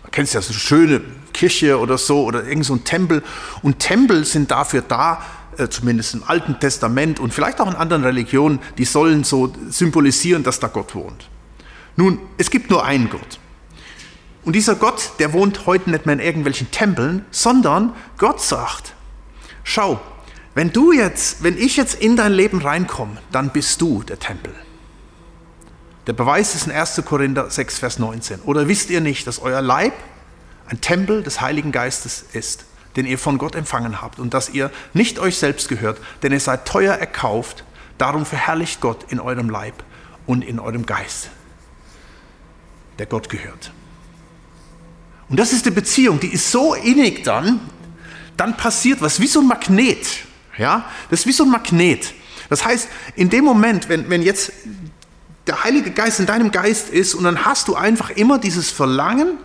Du 0.05 0.11
kennst 0.11 0.33
ja 0.33 0.41
so 0.41 0.53
eine 0.53 0.59
schöne 0.59 1.03
Kirche 1.35 1.79
oder 1.79 1.99
so 1.99 2.25
oder 2.25 2.45
irgend 2.45 2.65
so 2.65 2.75
ein 2.75 2.85
Tempel. 2.85 3.23
Und 3.61 3.79
Tempel 3.79 4.25
sind 4.25 4.51
dafür 4.51 4.81
da, 4.81 5.23
äh, 5.59 5.69
zumindest 5.69 6.15
im 6.15 6.25
Alten 6.25 6.59
Testament 6.59 7.21
und 7.21 7.35
vielleicht 7.35 7.61
auch 7.61 7.69
in 7.69 7.77
anderen 7.77 8.05
Religionen, 8.05 8.59
die 8.79 8.87
sollen 8.87 9.23
so 9.23 9.53
symbolisieren, 9.69 10.43
dass 10.43 10.61
da 10.61 10.69
Gott 10.69 10.95
wohnt. 10.95 11.29
Nun, 11.97 12.19
es 12.39 12.51
gibt 12.51 12.71
nur 12.71 12.87
einen 12.87 13.11
Gott. 13.11 13.39
Und 14.45 14.55
dieser 14.55 14.75
Gott, 14.75 15.13
der 15.19 15.33
wohnt 15.33 15.67
heute 15.67 15.91
nicht 15.91 16.07
mehr 16.07 16.15
in 16.15 16.21
irgendwelchen 16.21 16.71
Tempeln, 16.71 17.25
sondern 17.31 17.95
Gott 18.19 18.41
sagt, 18.41 18.95
schau, 19.63 20.01
wenn 20.55 20.73
du 20.73 20.93
jetzt, 20.93 21.43
wenn 21.43 21.57
ich 21.57 21.77
jetzt 21.77 21.95
in 21.95 22.17
dein 22.17 22.33
Leben 22.33 22.61
reinkomme, 22.61 23.19
dann 23.31 23.51
bist 23.51 23.81
du 23.81 24.03
der 24.03 24.19
Tempel. 24.19 24.55
Der 26.07 26.13
Beweis 26.13 26.55
ist 26.55 26.67
in 26.67 26.73
1. 26.73 27.03
Korinther 27.05 27.49
6, 27.49 27.79
Vers 27.79 27.99
19. 27.99 28.41
Oder 28.41 28.67
wisst 28.67 28.91
ihr 28.91 29.01
nicht, 29.01 29.27
dass 29.27 29.39
euer 29.39 29.63
Leib 29.63 29.95
ein 30.67 30.81
Tempel 30.81 31.23
des 31.23 31.41
Heiligen 31.41 31.71
Geistes 31.71 32.25
ist, 32.33 32.65
den 32.97 33.07
ihr 33.07 33.19
von 33.19 33.39
Gott 33.39 33.55
empfangen 33.55 34.03
habt 34.03 34.19
und 34.19 34.35
dass 34.35 34.51
ihr 34.51 34.71
nicht 34.93 35.21
euch 35.21 35.39
selbst 35.39 35.69
gehört, 35.69 35.99
denn 36.23 36.33
ihr 36.33 36.41
seid 36.41 36.67
teuer 36.67 36.95
erkauft, 36.95 37.65
darum 37.99 38.27
verherrlicht 38.27 38.81
Gott 38.81 39.05
in 39.11 39.21
eurem 39.21 39.49
Leib 39.49 39.85
und 40.27 40.43
in 40.43 40.59
eurem 40.59 40.85
Geist, 40.85 41.31
der 42.99 43.07
Gott 43.07 43.29
gehört. 43.29 43.73
Und 45.33 45.41
das 45.41 45.55
ist 45.55 45.65
die 45.65 45.71
Beziehung, 45.71 46.21
die 46.21 46.27
ist 46.27 46.51
so 46.51 46.75
innig 46.75 47.25
dann, 47.25 47.59
dann 48.37 48.55
passiert 48.55 49.01
was, 49.01 49.19
wie 49.19 49.27
so 49.27 49.41
ein 49.41 49.47
Magnet. 49.47 50.07
Ja, 50.59 50.85
das 51.09 51.21
ist 51.21 51.27
wie 51.27 51.33
so 51.33 51.45
ein 51.45 51.49
Magnet. 51.49 52.13
Das 52.51 52.67
heißt, 52.67 52.87
in 53.17 53.31
dem 53.31 53.43
Moment, 53.43 53.89
wenn, 53.89 54.11
wenn 54.11 54.21
jetzt 54.21 54.53
der 55.47 55.65
Heilige 55.65 55.91
Geist 55.91 56.21
in 56.21 56.27
deinem 56.27 56.51
Geist 56.51 56.91
ist 56.91 57.15
und 57.15 57.25
dann 57.25 57.47
hast 57.47 57.69
du 57.69 57.75
einfach 57.75 58.11
immer 58.11 58.39
dieses 58.39 58.71
Verlangen, 58.71 59.39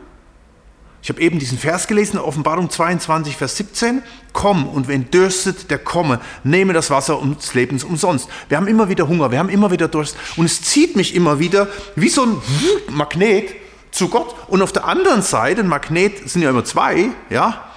ich 1.01 1.07
habe 1.07 1.21
eben 1.21 1.39
diesen 1.39 1.57
Vers 1.57 1.87
gelesen, 1.87 2.19
Offenbarung 2.19 2.69
22, 2.69 3.37
Vers 3.37 3.55
17. 3.55 4.03
Komm 4.33 4.67
und 4.67 4.89
wenn 4.89 5.09
dürstet, 5.09 5.71
der 5.71 5.79
komme, 5.79 6.19
nehme 6.43 6.73
das 6.73 6.89
Wasser 6.89 7.17
des 7.39 7.53
Lebens 7.53 7.85
umsonst. 7.85 8.27
Wir 8.49 8.57
haben 8.57 8.67
immer 8.67 8.89
wieder 8.89 9.07
Hunger, 9.07 9.31
wir 9.31 9.39
haben 9.39 9.47
immer 9.47 9.71
wieder 9.71 9.87
Durst 9.87 10.17
und 10.35 10.47
es 10.47 10.61
zieht 10.63 10.97
mich 10.97 11.15
immer 11.15 11.39
wieder 11.39 11.69
wie 11.95 12.09
so 12.09 12.25
ein 12.25 12.41
Magnet 12.89 13.55
zu 13.97 14.09
Gott. 14.09 14.35
Und 14.47 14.61
auf 14.61 14.71
der 14.71 14.85
anderen 14.85 15.21
Seite, 15.21 15.61
ein 15.61 15.67
Magnet 15.67 16.29
sind 16.29 16.41
ja 16.41 16.49
immer 16.49 16.63
zwei, 16.63 17.09
ja. 17.29 17.71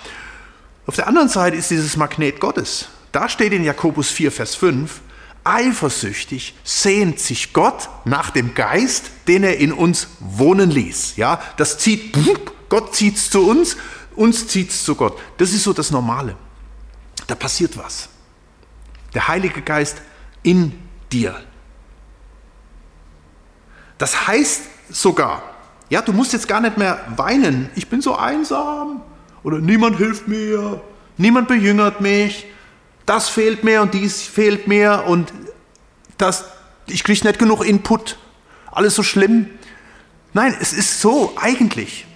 Auf 0.87 0.97
der 0.97 1.07
anderen 1.07 1.29
Seite 1.29 1.57
ist 1.57 1.71
dieses 1.71 1.97
Magnet 1.97 2.41
Gottes. 2.41 2.89
Da 3.13 3.29
steht 3.29 3.53
in 3.53 3.65
Jakobus 3.65 4.11
4, 4.11 4.31
Vers 4.31 4.55
5, 4.55 5.01
eifersüchtig 5.45 6.55
sehnt 6.65 7.19
sich 7.19 7.53
Gott 7.53 7.89
nach 8.05 8.31
dem 8.31 8.55
Geist, 8.55 9.11
den 9.27 9.43
er 9.43 9.59
in 9.59 9.73
uns 9.73 10.09
wohnen 10.21 10.71
ließ. 10.71 11.17
Ja, 11.17 11.41
das 11.57 11.79
zieht, 11.79 12.17
Gott 12.69 12.95
zieht 12.95 13.17
es 13.17 13.31
zu 13.31 13.49
uns, 13.49 13.77
uns 14.15 14.47
zieht 14.47 14.71
es 14.71 14.85
zu 14.85 14.95
Gott. 14.95 15.19
Das 15.39 15.53
ist 15.53 15.65
so 15.65 15.73
das 15.73 15.91
Normale. 15.91 16.37
Da 17.27 17.35
passiert 17.35 17.77
was. 17.77 18.09
Der 19.15 19.29
Heilige 19.29 19.63
Geist 19.63 20.03
in 20.43 20.79
dir. 21.11 21.41
Das 23.99 24.27
heißt 24.27 24.63
sogar, 24.91 25.43
ja, 25.91 26.01
du 26.01 26.13
musst 26.13 26.33
jetzt 26.33 26.49
gar 26.49 26.61
nicht 26.61 26.79
mehr 26.79 26.99
weinen, 27.17 27.69
ich 27.75 27.89
bin 27.89 28.01
so 28.01 28.17
einsam 28.17 29.03
oder 29.43 29.59
niemand 29.59 29.99
hilft 29.99 30.29
mir, 30.29 30.81
niemand 31.19 31.49
bejüngert 31.49 32.01
mich, 32.01 32.47
das 33.07 33.29
fehlt 33.29 33.65
mir 33.65 33.83
und 33.83 33.93
dies 33.93 34.23
fehlt 34.23 34.69
mir 34.69 35.05
und 35.07 35.33
das, 36.17 36.45
ich 36.87 37.03
kriege 37.03 37.27
nicht 37.27 37.39
genug 37.39 37.65
Input, 37.67 38.17
alles 38.71 38.95
so 38.95 39.03
schlimm. 39.03 39.51
Nein, 40.33 40.57
es 40.61 40.73
ist 40.73 41.01
so 41.01 41.33
eigentlich. 41.41 42.07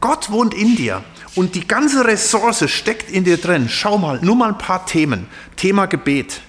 Gott 0.00 0.32
wohnt 0.32 0.52
in 0.52 0.74
dir 0.74 1.04
und 1.36 1.54
die 1.54 1.68
ganze 1.68 2.04
Ressource 2.04 2.68
steckt 2.68 3.08
in 3.08 3.22
dir 3.22 3.36
drin. 3.36 3.68
Schau 3.68 3.98
mal, 3.98 4.18
nur 4.20 4.34
mal 4.34 4.48
ein 4.48 4.58
paar 4.58 4.84
Themen. 4.84 5.28
Thema 5.54 5.86
Gebet. 5.86 6.40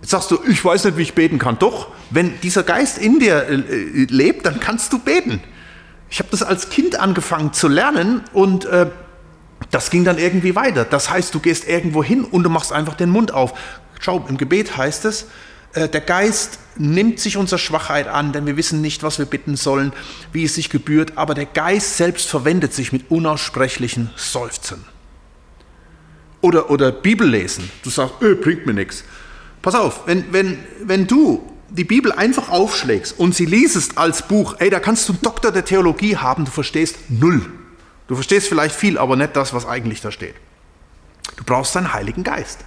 Jetzt 0.00 0.10
sagst 0.10 0.30
du, 0.30 0.38
ich 0.48 0.64
weiß 0.64 0.84
nicht, 0.84 0.96
wie 0.96 1.02
ich 1.02 1.14
beten 1.14 1.38
kann. 1.38 1.58
Doch, 1.58 1.88
wenn 2.10 2.38
dieser 2.40 2.62
Geist 2.62 2.98
in 2.98 3.18
dir 3.18 3.48
äh, 3.48 4.06
lebt, 4.08 4.46
dann 4.46 4.60
kannst 4.60 4.92
du 4.92 4.98
beten. 4.98 5.42
Ich 6.10 6.18
habe 6.18 6.28
das 6.30 6.42
als 6.42 6.70
Kind 6.70 6.98
angefangen 6.98 7.52
zu 7.52 7.68
lernen 7.68 8.22
und 8.32 8.64
äh, 8.66 8.86
das 9.70 9.90
ging 9.90 10.04
dann 10.04 10.18
irgendwie 10.18 10.54
weiter. 10.54 10.84
Das 10.84 11.10
heißt, 11.10 11.34
du 11.34 11.40
gehst 11.40 11.66
irgendwo 11.66 12.04
hin 12.04 12.24
und 12.24 12.42
du 12.42 12.50
machst 12.50 12.72
einfach 12.72 12.94
den 12.94 13.10
Mund 13.10 13.32
auf. 13.32 13.58
Schau, 14.00 14.24
im 14.28 14.36
Gebet 14.36 14.76
heißt 14.76 15.04
es, 15.06 15.26
äh, 15.72 15.88
der 15.88 16.00
Geist 16.00 16.58
nimmt 16.76 17.20
sich 17.20 17.36
unserer 17.36 17.58
Schwachheit 17.58 18.06
an, 18.06 18.32
denn 18.32 18.46
wir 18.46 18.56
wissen 18.56 18.80
nicht, 18.80 19.02
was 19.02 19.18
wir 19.18 19.26
bitten 19.26 19.56
sollen, 19.56 19.92
wie 20.32 20.44
es 20.44 20.54
sich 20.54 20.70
gebührt, 20.70 21.16
aber 21.16 21.34
der 21.34 21.46
Geist 21.46 21.96
selbst 21.96 22.28
verwendet 22.28 22.74
sich 22.74 22.92
mit 22.92 23.10
unaussprechlichen 23.10 24.10
Seufzen. 24.16 24.84
Oder, 26.42 26.70
oder 26.70 26.92
Bibel 26.92 27.28
lesen. 27.28 27.70
Du 27.82 27.90
sagst, 27.90 28.14
öh, 28.20 28.34
bringt 28.34 28.66
mir 28.66 28.74
nichts. 28.74 29.04
Pass 29.66 29.74
auf, 29.74 30.06
wenn, 30.06 30.32
wenn, 30.32 30.60
wenn 30.84 31.08
du 31.08 31.44
die 31.70 31.82
Bibel 31.82 32.12
einfach 32.12 32.50
aufschlägst 32.50 33.18
und 33.18 33.34
sie 33.34 33.46
liest 33.46 33.98
als 33.98 34.28
Buch, 34.28 34.54
ey, 34.60 34.70
da 34.70 34.78
kannst 34.78 35.08
du 35.08 35.12
einen 35.12 35.22
Doktor 35.22 35.50
der 35.50 35.64
Theologie 35.64 36.16
haben, 36.16 36.44
du 36.44 36.52
verstehst 36.52 36.94
null. 37.08 37.44
Du 38.06 38.14
verstehst 38.14 38.46
vielleicht 38.46 38.76
viel, 38.76 38.96
aber 38.96 39.16
nicht 39.16 39.34
das, 39.34 39.52
was 39.54 39.66
eigentlich 39.66 40.00
da 40.00 40.12
steht. 40.12 40.36
Du 41.34 41.42
brauchst 41.42 41.74
deinen 41.74 41.92
Heiligen 41.92 42.22
Geist. 42.22 42.60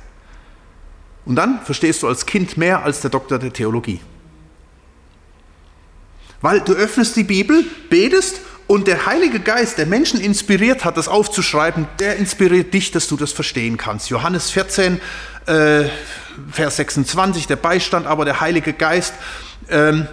Und 1.23 1.37
dann 1.37 1.61
verstehst 1.61 2.03
du 2.03 2.07
als 2.09 2.25
Kind 2.25 2.57
mehr 2.57 2.83
als 2.83 2.99
der 2.99 3.11
Doktor 3.11 3.39
der 3.39 3.53
Theologie. 3.53 4.01
Weil 6.41 6.59
du 6.59 6.73
öffnest 6.73 7.15
die 7.15 7.23
Bibel, 7.23 7.63
betest 7.89 8.41
und 8.67 8.87
der 8.87 9.05
Heilige 9.05 9.39
Geist, 9.39 9.77
der 9.77 9.85
Menschen 9.85 10.19
inspiriert 10.19 10.83
hat, 10.83 10.97
das 10.97 11.07
aufzuschreiben, 11.07 11.87
der 11.99 12.17
inspiriert 12.17 12.73
dich, 12.73 12.91
dass 12.91 13.07
du 13.07 13.15
das 13.15 13.31
verstehen 13.31 13.77
kannst. 13.77 14.09
Johannes 14.09 14.51
14, 14.51 14.99
äh, 15.49 15.89
Vers 16.51 16.77
26, 16.77 17.47
der 17.47 17.55
Beistand, 17.55 18.07
aber 18.07 18.23
der 18.23 18.39
Heilige 18.39 18.73
Geist, 18.73 19.13
ähm, 19.69 20.07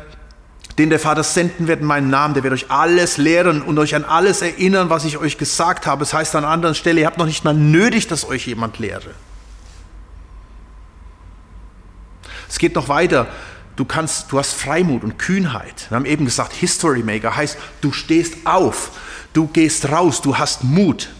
den 0.79 0.90
der 0.90 0.99
Vater 0.99 1.22
senden 1.22 1.68
wird 1.68 1.81
in 1.81 1.87
meinem 1.87 2.11
Namen, 2.11 2.35
der 2.35 2.42
wird 2.42 2.53
euch 2.53 2.70
alles 2.70 3.16
lehren 3.16 3.62
und 3.62 3.79
euch 3.79 3.94
an 3.94 4.05
alles 4.05 4.42
erinnern, 4.42 4.90
was 4.90 5.05
ich 5.05 5.18
euch 5.18 5.38
gesagt 5.38 5.87
habe. 5.87 6.03
Es 6.03 6.11
das 6.11 6.18
heißt 6.18 6.37
an 6.37 6.44
anderen 6.44 6.75
Stelle, 6.75 7.01
ihr 7.01 7.07
habt 7.07 7.18
noch 7.18 7.27
nicht 7.27 7.44
mal 7.44 7.55
nötig, 7.55 8.09
dass 8.09 8.29
euch 8.29 8.46
jemand 8.46 8.79
lehre. 8.79 9.14
Es 12.49 12.59
geht 12.59 12.75
noch 12.75 12.88
weiter. 12.88 13.29
Du, 13.77 13.85
kannst, 13.85 14.33
du 14.33 14.38
hast 14.38 14.55
Freimut 14.55 15.05
und 15.05 15.18
Kühnheit. 15.18 15.87
Wir 15.90 15.96
haben 15.96 16.07
eben 16.07 16.25
gesagt, 16.25 16.53
History 16.55 17.03
Maker 17.03 17.37
heißt, 17.37 17.59
du 17.81 17.92
stehst 17.92 18.46
auf, 18.46 18.92
du 19.33 19.46
gehst 19.46 19.90
raus, 19.90 20.22
du 20.22 20.38
hast 20.38 20.64
Mut. 20.64 21.11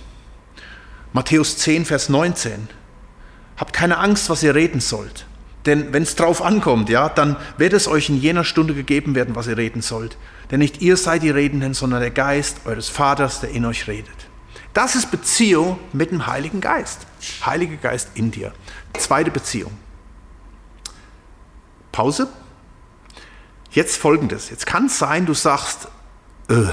Matthäus 1.13 1.59
10, 1.59 1.85
Vers 1.85 2.09
19. 2.09 2.69
Habt 3.57 3.73
keine 3.73 3.99
Angst, 3.99 4.29
was 4.31 4.43
ihr 4.43 4.55
reden 4.55 4.81
sollt. 4.81 5.27
Denn 5.65 5.93
wenn 5.93 6.05
es 6.05 6.15
drauf 6.15 6.43
ankommt, 6.43 6.89
ja, 6.89 7.09
dann 7.09 7.37
wird 7.59 7.73
es 7.73 7.89
euch 7.89 8.09
in 8.09 8.21
jener 8.21 8.45
Stunde 8.45 8.75
gegeben 8.75 9.15
werden, 9.15 9.35
was 9.35 9.49
ihr 9.49 9.57
reden 9.57 9.83
sollt. 9.83 10.17
Denn 10.51 10.61
nicht 10.61 10.81
ihr 10.81 10.97
seid 10.97 11.23
die 11.23 11.31
Redenden, 11.31 11.75
sondern 11.75 12.01
der 12.01 12.13
Geist 12.13 12.59
eures 12.67 12.89
Vaters, 12.89 13.41
der 13.41 13.51
in 13.51 13.65
euch 13.65 13.89
redet. 13.89 14.15
Das 14.73 14.95
ist 14.95 15.11
Beziehung 15.11 15.79
mit 15.93 16.11
dem 16.13 16.27
Heiligen 16.27 16.61
Geist. 16.61 17.07
Heiliger 17.45 17.77
Geist 17.77 18.11
in 18.15 18.31
dir. 18.31 18.53
Zweite 18.93 19.31
Beziehung. 19.31 19.73
Pause. 21.91 22.29
Jetzt 23.71 23.97
folgendes. 23.97 24.51
Jetzt 24.51 24.67
kann 24.67 24.87
es 24.87 24.99
sein, 24.99 25.27
du 25.27 25.35
sagst, 25.35 25.89
äh, 26.49 26.67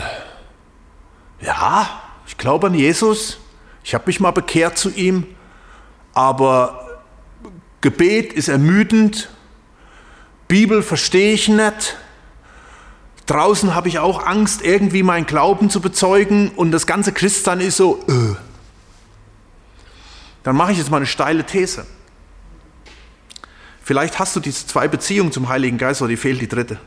ja, 1.44 2.02
ich 2.28 2.38
glaube 2.38 2.68
an 2.68 2.76
Jesus, 2.76 3.40
ich 3.84 3.94
habe 3.94 4.04
mich 4.08 4.20
mal 4.20 4.32
bekehrt 4.32 4.78
zu 4.78 4.90
ihm, 4.90 5.26
aber 6.14 7.02
Gebet 7.82 8.34
ist 8.34 8.48
ermüdend, 8.48 9.30
Bibel 10.48 10.84
verstehe 10.84 11.34
ich 11.34 11.48
nicht, 11.50 11.98
draußen 13.26 13.76
habe 13.76 13.88
ich 13.88 14.00
auch 14.00 14.26
Angst, 14.26 14.62
irgendwie 14.62 15.04
meinen 15.04 15.26
Glauben 15.26 15.70
zu 15.70 15.82
bezeugen 15.82 16.50
und 16.50 16.72
das 16.72 16.86
ganze 16.86 17.12
Christsein 17.12 17.60
ist 17.60 17.78
so, 17.78 18.04
äh. 18.08 18.36
dann 20.44 20.56
mache 20.56 20.72
ich 20.72 20.78
jetzt 20.78 20.92
mal 20.92 20.98
eine 20.98 21.06
steile 21.06 21.44
These. 21.44 21.86
Vielleicht 23.82 24.20
hast 24.20 24.36
du 24.36 24.40
diese 24.40 24.66
zwei 24.66 24.88
Beziehungen 24.88 25.32
zum 25.32 25.50
Heiligen 25.50 25.78
Geist, 25.78 26.02
aber 26.02 26.10
dir 26.10 26.18
fehlt 26.18 26.40
die 26.40 26.48
dritte. 26.48 26.80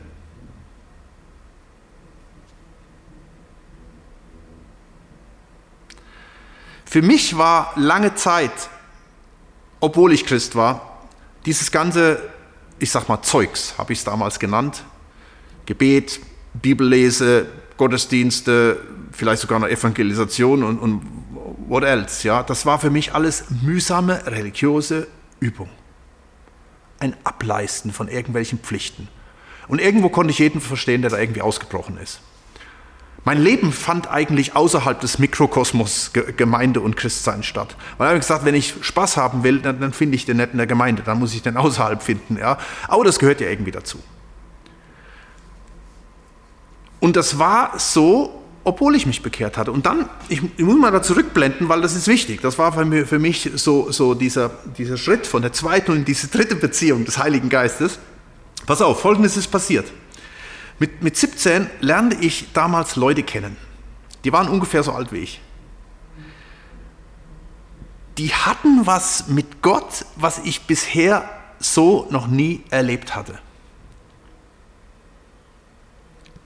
Für 6.85 7.01
mich 7.01 7.37
war 7.37 7.73
lange 7.75 8.15
Zeit, 8.15 8.69
obwohl 9.79 10.13
ich 10.13 10.25
Christ 10.25 10.55
war, 10.55 10.99
dieses 11.45 11.71
ganze, 11.71 12.21
ich 12.79 12.91
sag 12.91 13.07
mal, 13.07 13.21
Zeugs, 13.21 13.75
habe 13.77 13.93
ich 13.93 13.99
es 13.99 14.05
damals 14.05 14.39
genannt, 14.39 14.83
Gebet, 15.65 16.19
Bibellese, 16.53 17.47
Gottesdienste, 17.77 18.79
vielleicht 19.11 19.41
sogar 19.41 19.57
eine 19.57 19.69
Evangelisation 19.69 20.63
und, 20.63 20.79
und 20.79 21.01
what 21.67 21.83
else, 21.83 22.27
ja, 22.27 22.43
das 22.43 22.65
war 22.65 22.79
für 22.79 22.89
mich 22.89 23.13
alles 23.13 23.45
mühsame 23.61 24.25
religiöse 24.25 25.07
Übung 25.39 25.69
ein 26.99 27.15
Ableisten 27.23 27.91
von 27.91 28.07
irgendwelchen 28.07 28.59
Pflichten. 28.59 29.07
Und 29.67 29.79
irgendwo 29.79 30.09
konnte 30.09 30.31
ich 30.31 30.39
jeden 30.39 30.61
verstehen, 30.61 31.01
der 31.01 31.11
da 31.11 31.17
irgendwie 31.17 31.41
ausgebrochen 31.41 31.97
ist. 31.97 32.19
Mein 33.27 33.41
Leben 33.41 33.73
fand 33.73 34.09
eigentlich 34.09 34.55
außerhalb 34.55 35.01
des 35.01 35.19
Mikrokosmos 35.19 36.11
Gemeinde 36.37 36.79
und 36.79 36.95
Christsein 36.95 37.43
statt. 37.43 37.75
Weil 37.97 38.07
ich 38.07 38.09
habe 38.11 38.19
gesagt, 38.19 38.45
wenn 38.45 38.55
ich 38.55 38.75
Spaß 38.79 39.17
haben 39.17 39.43
will, 39.43 39.59
dann, 39.59 39.81
dann 39.81 39.91
finde 39.91 40.15
ich 40.15 40.25
den 40.25 40.37
nicht 40.37 40.53
in 40.53 40.57
der 40.57 40.65
Gemeinde, 40.65 41.03
dann 41.03 41.19
muss 41.19 41.35
ich 41.35 41.41
den 41.41 41.57
außerhalb 41.57 42.01
finden. 42.01 42.37
Ja? 42.37 42.57
Aber 42.87 43.03
das 43.03 43.19
gehört 43.19 43.41
ja 43.41 43.49
irgendwie 43.49 43.71
dazu. 43.71 43.99
Und 47.01 47.17
das 47.17 47.37
war 47.37 47.77
so, 47.77 48.45
obwohl 48.63 48.95
ich 48.95 49.05
mich 49.05 49.21
bekehrt 49.21 49.57
hatte. 49.57 49.73
Und 49.73 49.85
dann, 49.85 50.07
ich, 50.29 50.41
ich, 50.55 50.63
muss 50.63 50.79
mal 50.79 50.91
da 50.91 51.01
zurückblenden, 51.01 51.67
weil 51.67 51.81
das 51.81 51.97
ist 51.97 52.07
wichtig. 52.07 52.39
Das 52.39 52.57
war 52.57 52.71
für, 52.71 53.05
für 53.05 53.19
mich 53.19 53.51
so, 53.55 53.91
so 53.91 54.13
dieser, 54.13 54.51
dieser 54.77 54.95
Schritt 54.95 55.27
von 55.27 55.41
der 55.41 55.51
zweiten 55.51 55.93
in 55.97 56.05
diese 56.05 56.29
dritte 56.29 56.55
Beziehung 56.55 57.03
des 57.03 57.17
Heiligen 57.17 57.49
Geistes. 57.49 57.99
Pass 58.65 58.81
auf, 58.81 59.01
folgendes 59.01 59.35
ist 59.35 59.47
passiert. 59.47 59.91
Mit, 60.79 61.01
mit 61.03 61.17
17 61.17 61.69
lernte 61.81 62.17
ich 62.17 62.53
damals 62.53 62.95
Leute 62.95 63.23
kennen. 63.23 63.57
Die 64.23 64.31
waren 64.31 64.47
ungefähr 64.47 64.83
so 64.83 64.91
alt 64.91 65.11
wie 65.11 65.19
ich. 65.19 65.41
die 68.17 68.33
hatten 68.33 68.85
was 68.85 69.27
mit 69.27 69.61
Gott, 69.61 70.05
was 70.15 70.39
ich 70.39 70.61
bisher 70.61 71.29
so 71.59 72.07
noch 72.09 72.27
nie 72.27 72.63
erlebt 72.69 73.15
hatte. 73.15 73.39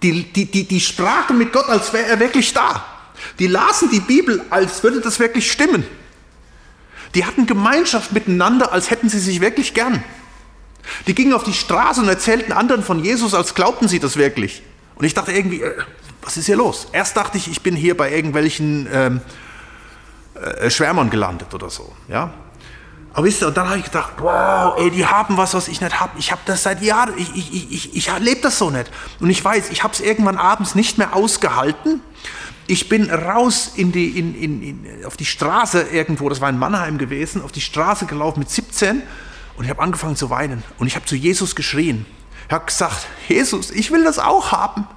Die, 0.03 0.23
die, 0.23 0.45
die, 0.45 0.67
die 0.67 0.79
sprachen 0.79 1.37
mit 1.37 1.53
Gott, 1.53 1.69
als 1.69 1.93
wäre 1.93 2.07
er 2.07 2.19
wirklich 2.19 2.53
da. 2.53 2.85
Die 3.39 3.47
lasen 3.47 3.89
die 3.91 3.99
Bibel, 3.99 4.43
als 4.49 4.83
würde 4.83 4.99
das 4.99 5.19
wirklich 5.19 5.51
stimmen. 5.51 5.85
Die 7.13 7.25
hatten 7.25 7.45
Gemeinschaft 7.45 8.11
miteinander, 8.11 8.71
als 8.71 8.89
hätten 8.89 9.09
sie 9.09 9.19
sich 9.19 9.41
wirklich 9.41 9.73
gern. 9.73 10.03
Die 11.07 11.15
gingen 11.15 11.33
auf 11.33 11.43
die 11.43 11.53
Straße 11.53 12.01
und 12.01 12.07
erzählten 12.07 12.51
anderen 12.51 12.83
von 12.83 13.03
Jesus, 13.03 13.33
als 13.33 13.55
glaubten 13.55 13.87
sie 13.87 13.99
das 13.99 14.17
wirklich. 14.17 14.63
Und 14.95 15.05
ich 15.05 15.13
dachte 15.13 15.31
irgendwie, 15.31 15.61
äh, 15.61 15.75
was 16.21 16.37
ist 16.37 16.45
hier 16.45 16.55
los? 16.55 16.87
Erst 16.91 17.17
dachte 17.17 17.37
ich, 17.37 17.49
ich 17.49 17.61
bin 17.61 17.75
hier 17.75 17.97
bei 17.97 18.11
irgendwelchen 18.11 18.87
ähm, 18.91 19.21
äh, 20.35 20.69
Schwärmern 20.69 21.09
gelandet 21.09 21.53
oder 21.53 21.69
so. 21.69 21.91
Ja? 22.07 22.31
Aber 23.13 23.25
wisst 23.25 23.41
ihr, 23.41 23.47
und 23.47 23.57
dann 23.57 23.67
habe 23.67 23.79
ich 23.79 23.85
gedacht, 23.85 24.13
wow, 24.19 24.75
ey, 24.77 24.89
die 24.89 25.05
haben 25.05 25.35
was, 25.35 25.53
was 25.53 25.67
ich 25.67 25.81
nicht 25.81 25.99
habe. 25.99 26.13
Ich 26.17 26.31
habe 26.31 26.41
das 26.45 26.63
seit 26.63 26.81
Jahren, 26.81 27.13
ich, 27.17 27.35
ich, 27.35 27.71
ich, 27.71 27.95
ich, 27.95 28.19
lebe 28.19 28.41
das 28.41 28.57
so 28.57 28.69
nicht. 28.69 28.89
Und 29.19 29.29
ich 29.29 29.43
weiß, 29.43 29.69
ich 29.71 29.83
habe 29.83 29.93
es 29.93 29.99
irgendwann 29.99 30.37
abends 30.37 30.75
nicht 30.75 30.97
mehr 30.97 31.15
ausgehalten. 31.15 31.99
Ich 32.67 32.87
bin 32.87 33.09
raus 33.09 33.71
in 33.75 33.91
die, 33.91 34.17
in, 34.17 34.35
in, 34.35 34.61
in, 34.61 35.05
auf 35.05 35.17
die 35.17 35.25
Straße 35.25 35.81
irgendwo, 35.91 36.29
das 36.29 36.39
war 36.39 36.49
in 36.49 36.57
Mannheim 36.57 36.97
gewesen, 36.97 37.43
auf 37.43 37.51
die 37.51 37.59
Straße 37.59 38.05
gelaufen 38.05 38.39
mit 38.39 38.49
17 38.49 39.01
und 39.57 39.65
ich 39.65 39.69
habe 39.69 39.81
angefangen 39.81 40.15
zu 40.15 40.29
weinen. 40.29 40.63
Und 40.77 40.87
ich 40.87 40.95
habe 40.95 41.05
zu 41.05 41.15
Jesus 41.15 41.55
geschrien. 41.55 42.05
Ich 42.47 42.53
habe 42.53 42.65
gesagt, 42.65 43.07
Jesus, 43.27 43.71
ich 43.71 43.91
will 43.91 44.03
das 44.03 44.19
auch 44.19 44.51
haben. 44.51 44.87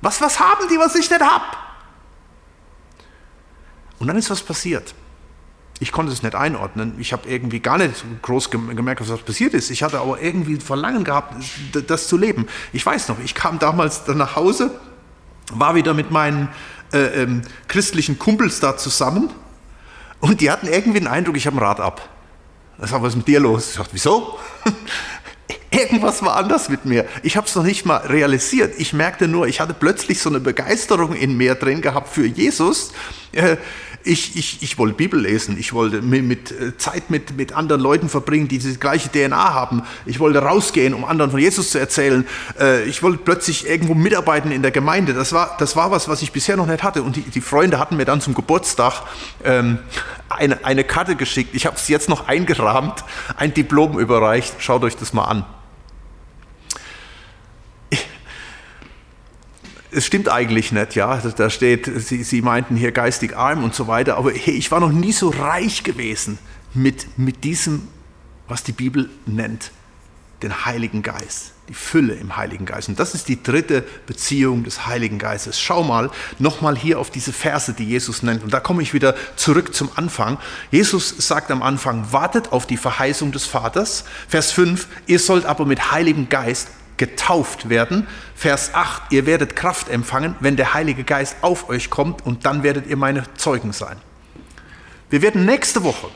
Was, 0.00 0.20
was 0.20 0.40
haben 0.40 0.68
die, 0.70 0.78
was 0.78 0.94
ich 0.94 1.10
nicht 1.10 1.22
habe? 1.22 1.44
Und 3.98 4.08
dann 4.08 4.16
ist 4.16 4.30
was 4.30 4.42
passiert. 4.42 4.94
Ich 5.78 5.92
konnte 5.92 6.12
es 6.12 6.22
nicht 6.22 6.34
einordnen. 6.34 6.94
Ich 6.98 7.12
habe 7.12 7.28
irgendwie 7.28 7.60
gar 7.60 7.78
nicht 7.78 8.04
groß 8.22 8.50
gemerkt, 8.50 9.06
was 9.08 9.20
passiert 9.20 9.52
ist. 9.52 9.70
Ich 9.70 9.82
hatte 9.82 10.00
aber 10.00 10.20
irgendwie 10.20 10.54
ein 10.54 10.60
Verlangen 10.60 11.04
gehabt, 11.04 11.34
das 11.86 12.08
zu 12.08 12.16
leben. 12.16 12.46
Ich 12.72 12.84
weiß 12.84 13.08
noch, 13.08 13.18
ich 13.18 13.34
kam 13.34 13.58
damals 13.58 14.04
dann 14.04 14.16
nach 14.16 14.36
Hause, 14.36 14.70
war 15.52 15.74
wieder 15.74 15.92
mit 15.92 16.10
meinen 16.10 16.48
äh, 16.92 17.22
ähm, 17.22 17.42
christlichen 17.68 18.18
Kumpels 18.18 18.60
da 18.60 18.76
zusammen 18.76 19.30
und 20.20 20.40
die 20.40 20.50
hatten 20.50 20.66
irgendwie 20.66 21.00
den 21.00 21.08
Eindruck, 21.08 21.36
ich 21.36 21.46
habe 21.46 21.56
ein 21.56 21.62
Rad 21.62 21.80
ab. 21.80 22.08
Das 22.78 22.92
war 22.92 23.02
was 23.02 23.16
mit 23.16 23.26
dir 23.26 23.40
los? 23.40 23.70
Ich 23.70 23.76
dachte, 23.76 23.90
wieso? 23.92 24.38
Irgendwas 25.70 26.22
war 26.22 26.36
anders 26.36 26.68
mit 26.68 26.84
mir. 26.84 27.06
Ich 27.22 27.36
habe 27.36 27.46
es 27.46 27.54
noch 27.54 27.62
nicht 27.62 27.84
mal 27.84 27.98
realisiert. 27.98 28.74
Ich 28.78 28.92
merkte 28.92 29.28
nur, 29.28 29.46
ich 29.46 29.60
hatte 29.60 29.74
plötzlich 29.74 30.20
so 30.20 30.30
eine 30.30 30.40
Begeisterung 30.40 31.14
in 31.14 31.36
mir 31.36 31.54
drin 31.54 31.82
gehabt 31.82 32.08
für 32.08 32.26
Jesus. 32.26 32.92
Äh, 33.32 33.56
ich, 34.06 34.36
ich, 34.36 34.62
ich 34.62 34.78
wollte 34.78 34.94
Bibel 34.94 35.20
lesen, 35.20 35.58
ich 35.58 35.72
wollte 35.72 36.00
mit, 36.00 36.52
äh, 36.52 36.76
Zeit 36.78 37.10
mit, 37.10 37.36
mit 37.36 37.52
anderen 37.52 37.82
Leuten 37.82 38.08
verbringen, 38.08 38.46
die 38.46 38.58
die 38.58 38.76
gleiche 38.78 39.10
DNA 39.10 39.52
haben. 39.52 39.82
Ich 40.06 40.20
wollte 40.20 40.38
rausgehen, 40.38 40.94
um 40.94 41.04
anderen 41.04 41.32
von 41.32 41.40
Jesus 41.40 41.70
zu 41.70 41.78
erzählen. 41.78 42.26
Äh, 42.58 42.84
ich 42.84 43.02
wollte 43.02 43.18
plötzlich 43.18 43.68
irgendwo 43.68 43.94
mitarbeiten 43.94 44.52
in 44.52 44.62
der 44.62 44.70
Gemeinde. 44.70 45.12
Das 45.12 45.32
war, 45.32 45.56
das 45.58 45.74
war 45.74 45.90
was, 45.90 46.08
was 46.08 46.22
ich 46.22 46.30
bisher 46.30 46.56
noch 46.56 46.66
nicht 46.66 46.84
hatte. 46.84 47.02
Und 47.02 47.16
die, 47.16 47.22
die 47.22 47.40
Freunde 47.40 47.80
hatten 47.80 47.96
mir 47.96 48.04
dann 48.04 48.20
zum 48.20 48.34
Geburtstag 48.34 49.02
ähm, 49.44 49.78
eine, 50.36 50.64
eine 50.64 50.84
Karte 50.84 51.16
geschickt. 51.16 51.54
Ich 51.54 51.66
habe 51.66 51.76
es 51.76 51.88
jetzt 51.88 52.08
noch 52.08 52.28
eingerahmt, 52.28 53.04
ein 53.36 53.52
Diplom 53.52 53.98
überreicht. 53.98 54.54
Schaut 54.58 54.82
euch 54.84 54.96
das 54.96 55.12
mal 55.12 55.24
an. 55.24 55.44
es 59.96 60.04
stimmt 60.04 60.28
eigentlich 60.28 60.72
nicht, 60.72 60.94
ja. 60.94 61.16
Da 61.16 61.50
steht, 61.50 61.86
Sie, 61.86 62.22
Sie 62.22 62.42
meinten 62.42 62.76
hier 62.76 62.92
geistig 62.92 63.36
arm 63.36 63.64
und 63.64 63.74
so 63.74 63.86
weiter, 63.86 64.16
aber 64.16 64.30
hey, 64.32 64.54
ich 64.54 64.70
war 64.70 64.80
noch 64.80 64.92
nie 64.92 65.12
so 65.12 65.30
reich 65.30 65.82
gewesen 65.84 66.38
mit, 66.74 67.18
mit 67.18 67.44
diesem, 67.44 67.88
was 68.46 68.62
die 68.62 68.72
Bibel 68.72 69.08
nennt, 69.24 69.70
den 70.42 70.66
Heiligen 70.66 71.02
Geist, 71.02 71.52
die 71.68 71.74
Fülle 71.74 72.14
im 72.14 72.36
Heiligen 72.36 72.66
Geist. 72.66 72.88
Und 72.88 73.00
das 73.00 73.14
ist 73.14 73.28
die 73.28 73.42
dritte 73.42 73.82
Beziehung 74.06 74.64
des 74.64 74.86
Heiligen 74.86 75.18
Geistes. 75.18 75.58
Schau 75.58 75.82
mal 75.82 76.10
nochmal 76.38 76.76
hier 76.76 76.98
auf 76.98 77.10
diese 77.10 77.32
Verse, 77.32 77.72
die 77.72 77.84
Jesus 77.84 78.22
nennt. 78.22 78.42
Und 78.42 78.52
da 78.52 78.60
komme 78.60 78.82
ich 78.82 78.92
wieder 78.92 79.14
zurück 79.36 79.74
zum 79.74 79.90
Anfang. 79.96 80.38
Jesus 80.70 81.14
sagt 81.18 81.50
am 81.50 81.62
Anfang, 81.62 82.12
wartet 82.12 82.52
auf 82.52 82.66
die 82.66 82.76
Verheißung 82.76 83.32
des 83.32 83.46
Vaters. 83.46 84.04
Vers 84.28 84.52
5, 84.52 84.86
ihr 85.06 85.18
sollt 85.18 85.46
aber 85.46 85.64
mit 85.64 85.90
Heiligem 85.90 86.28
Geist 86.28 86.68
getauft 86.96 87.68
werden. 87.68 88.06
Vers 88.34 88.70
8, 88.74 89.12
ihr 89.12 89.26
werdet 89.26 89.56
Kraft 89.56 89.88
empfangen, 89.88 90.34
wenn 90.40 90.56
der 90.56 90.74
Heilige 90.74 91.04
Geist 91.04 91.36
auf 91.42 91.68
euch 91.68 91.90
kommt 91.90 92.24
und 92.24 92.46
dann 92.46 92.62
werdet 92.62 92.86
ihr 92.86 92.96
meine 92.96 93.24
Zeugen 93.34 93.72
sein. 93.72 93.96
Wir 95.10 95.22
werden 95.22 95.44
nächste 95.44 95.84
Woche, 95.84 96.08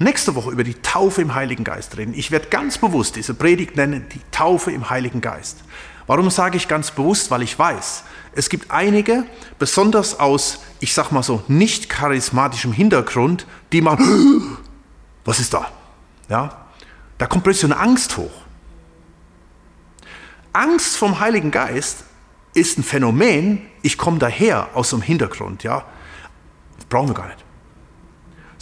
nächste 0.00 0.34
Woche 0.34 0.50
über 0.50 0.64
die 0.64 0.74
Taufe 0.74 1.22
im 1.22 1.34
Heiligen 1.34 1.62
Geist 1.62 1.96
reden. 1.96 2.14
Ich 2.14 2.30
werde 2.30 2.48
ganz 2.48 2.78
bewusst 2.78 3.16
diese 3.16 3.34
Predigt 3.34 3.76
nennen, 3.76 4.06
die 4.12 4.20
Taufe 4.32 4.72
im 4.72 4.90
Heiligen 4.90 5.20
Geist. 5.20 5.58
Warum 6.06 6.30
sage 6.30 6.56
ich 6.56 6.66
ganz 6.66 6.90
bewusst? 6.90 7.30
Weil 7.30 7.42
ich 7.42 7.56
weiß, 7.56 8.02
es 8.34 8.48
gibt 8.48 8.70
einige, 8.70 9.24
besonders 9.58 10.18
aus, 10.18 10.60
ich 10.80 10.94
sag 10.94 11.12
mal 11.12 11.22
so, 11.22 11.42
nicht 11.46 11.88
charismatischem 11.88 12.72
Hintergrund, 12.72 13.46
die 13.72 13.82
machen, 13.82 14.56
was 15.24 15.38
ist 15.38 15.54
da? 15.54 15.70
Ja, 16.28 16.66
da 17.18 17.26
kommt 17.26 17.44
plötzlich 17.44 17.70
eine 17.70 17.80
Angst 17.80 18.16
hoch. 18.16 18.30
Angst 20.52 20.96
vom 20.96 21.20
Heiligen 21.20 21.50
Geist 21.50 22.04
ist 22.54 22.78
ein 22.78 22.82
Phänomen, 22.82 23.62
ich 23.82 23.98
komme 23.98 24.18
daher 24.18 24.70
aus 24.74 24.90
dem 24.90 25.02
Hintergrund, 25.02 25.62
ja. 25.62 25.84
Das 26.76 26.86
brauchen 26.86 27.08
wir 27.08 27.14
gar 27.14 27.28
nicht. 27.28 27.44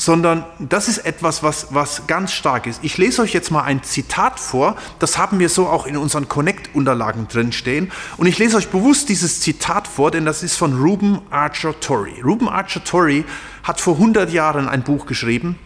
Sondern 0.00 0.44
das 0.60 0.86
ist 0.86 0.98
etwas, 0.98 1.42
was, 1.42 1.74
was 1.74 2.06
ganz 2.06 2.32
stark 2.32 2.68
ist. 2.68 2.78
Ich 2.82 2.98
lese 2.98 3.20
euch 3.20 3.34
jetzt 3.34 3.50
mal 3.50 3.64
ein 3.64 3.82
Zitat 3.82 4.38
vor, 4.38 4.76
das 5.00 5.18
haben 5.18 5.40
wir 5.40 5.48
so 5.48 5.66
auch 5.66 5.86
in 5.86 5.96
unseren 5.96 6.28
Connect-Unterlagen 6.28 7.26
drin 7.26 7.50
stehen. 7.50 7.90
Und 8.16 8.28
ich 8.28 8.38
lese 8.38 8.56
euch 8.56 8.68
bewusst 8.68 9.08
dieses 9.08 9.40
Zitat 9.40 9.88
vor, 9.88 10.12
denn 10.12 10.24
das 10.24 10.44
ist 10.44 10.56
von 10.56 10.80
Ruben 10.80 11.20
Archer 11.30 11.78
Torrey. 11.80 12.20
Ruben 12.22 12.48
Archer 12.48 12.84
Torrey 12.84 13.24
hat 13.64 13.80
vor 13.80 13.94
100 13.94 14.32
Jahren 14.32 14.68
ein 14.68 14.84
Buch 14.84 15.04
geschrieben, 15.04 15.58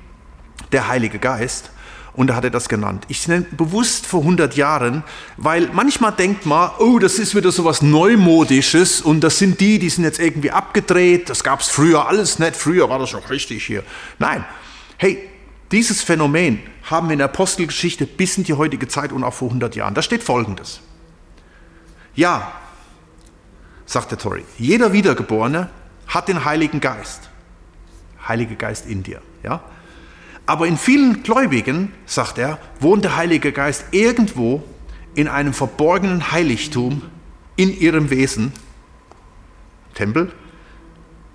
Der 0.72 0.88
Heilige 0.88 1.18
Geist. 1.18 1.71
Und 2.14 2.26
da 2.26 2.34
hat 2.34 2.44
er 2.44 2.50
das 2.50 2.68
genannt. 2.68 3.04
Ich 3.08 3.26
nenne 3.26 3.46
bewusst 3.52 4.06
vor 4.06 4.20
100 4.20 4.54
Jahren, 4.54 5.02
weil 5.38 5.70
manchmal 5.72 6.12
denkt 6.12 6.44
man, 6.44 6.70
oh, 6.78 6.98
das 6.98 7.18
ist 7.18 7.34
wieder 7.34 7.50
so 7.50 7.64
was 7.64 7.80
Neumodisches 7.80 9.00
und 9.00 9.20
das 9.20 9.38
sind 9.38 9.60
die, 9.60 9.78
die 9.78 9.88
sind 9.88 10.04
jetzt 10.04 10.18
irgendwie 10.18 10.50
abgedreht. 10.50 11.30
Das 11.30 11.42
gab 11.42 11.60
es 11.60 11.68
früher 11.68 12.06
alles 12.06 12.38
nicht. 12.38 12.54
Früher 12.54 12.90
war 12.90 12.98
das 12.98 13.12
noch 13.14 13.30
richtig 13.30 13.64
hier. 13.64 13.82
Nein, 14.18 14.44
hey, 14.98 15.26
dieses 15.70 16.02
Phänomen 16.02 16.60
haben 16.84 17.08
wir 17.08 17.14
in 17.14 17.18
der 17.18 17.28
Apostelgeschichte 17.28 18.06
bis 18.06 18.36
in 18.36 18.44
die 18.44 18.52
heutige 18.52 18.88
Zeit 18.88 19.10
und 19.10 19.24
auch 19.24 19.32
vor 19.32 19.48
100 19.48 19.74
Jahren. 19.74 19.94
Da 19.94 20.02
steht 20.02 20.22
Folgendes. 20.22 20.80
Ja, 22.14 22.52
sagt 23.86 24.10
der 24.10 24.18
Tori, 24.18 24.44
jeder 24.58 24.92
Wiedergeborene 24.92 25.70
hat 26.08 26.28
den 26.28 26.44
Heiligen 26.44 26.80
Geist. 26.80 27.30
Heilige 28.28 28.54
Geist 28.54 28.84
in 28.86 29.02
dir. 29.02 29.22
Ja? 29.42 29.62
Aber 30.52 30.66
in 30.66 30.76
vielen 30.76 31.22
Gläubigen, 31.22 31.94
sagt 32.04 32.36
er, 32.36 32.58
wohnt 32.78 33.04
der 33.04 33.16
Heilige 33.16 33.52
Geist 33.52 33.86
irgendwo 33.90 34.62
in 35.14 35.26
einem 35.26 35.54
verborgenen 35.54 36.30
Heiligtum 36.30 37.00
in 37.56 37.74
ihrem 37.74 38.10
Wesen, 38.10 38.52
Tempel, 39.94 40.30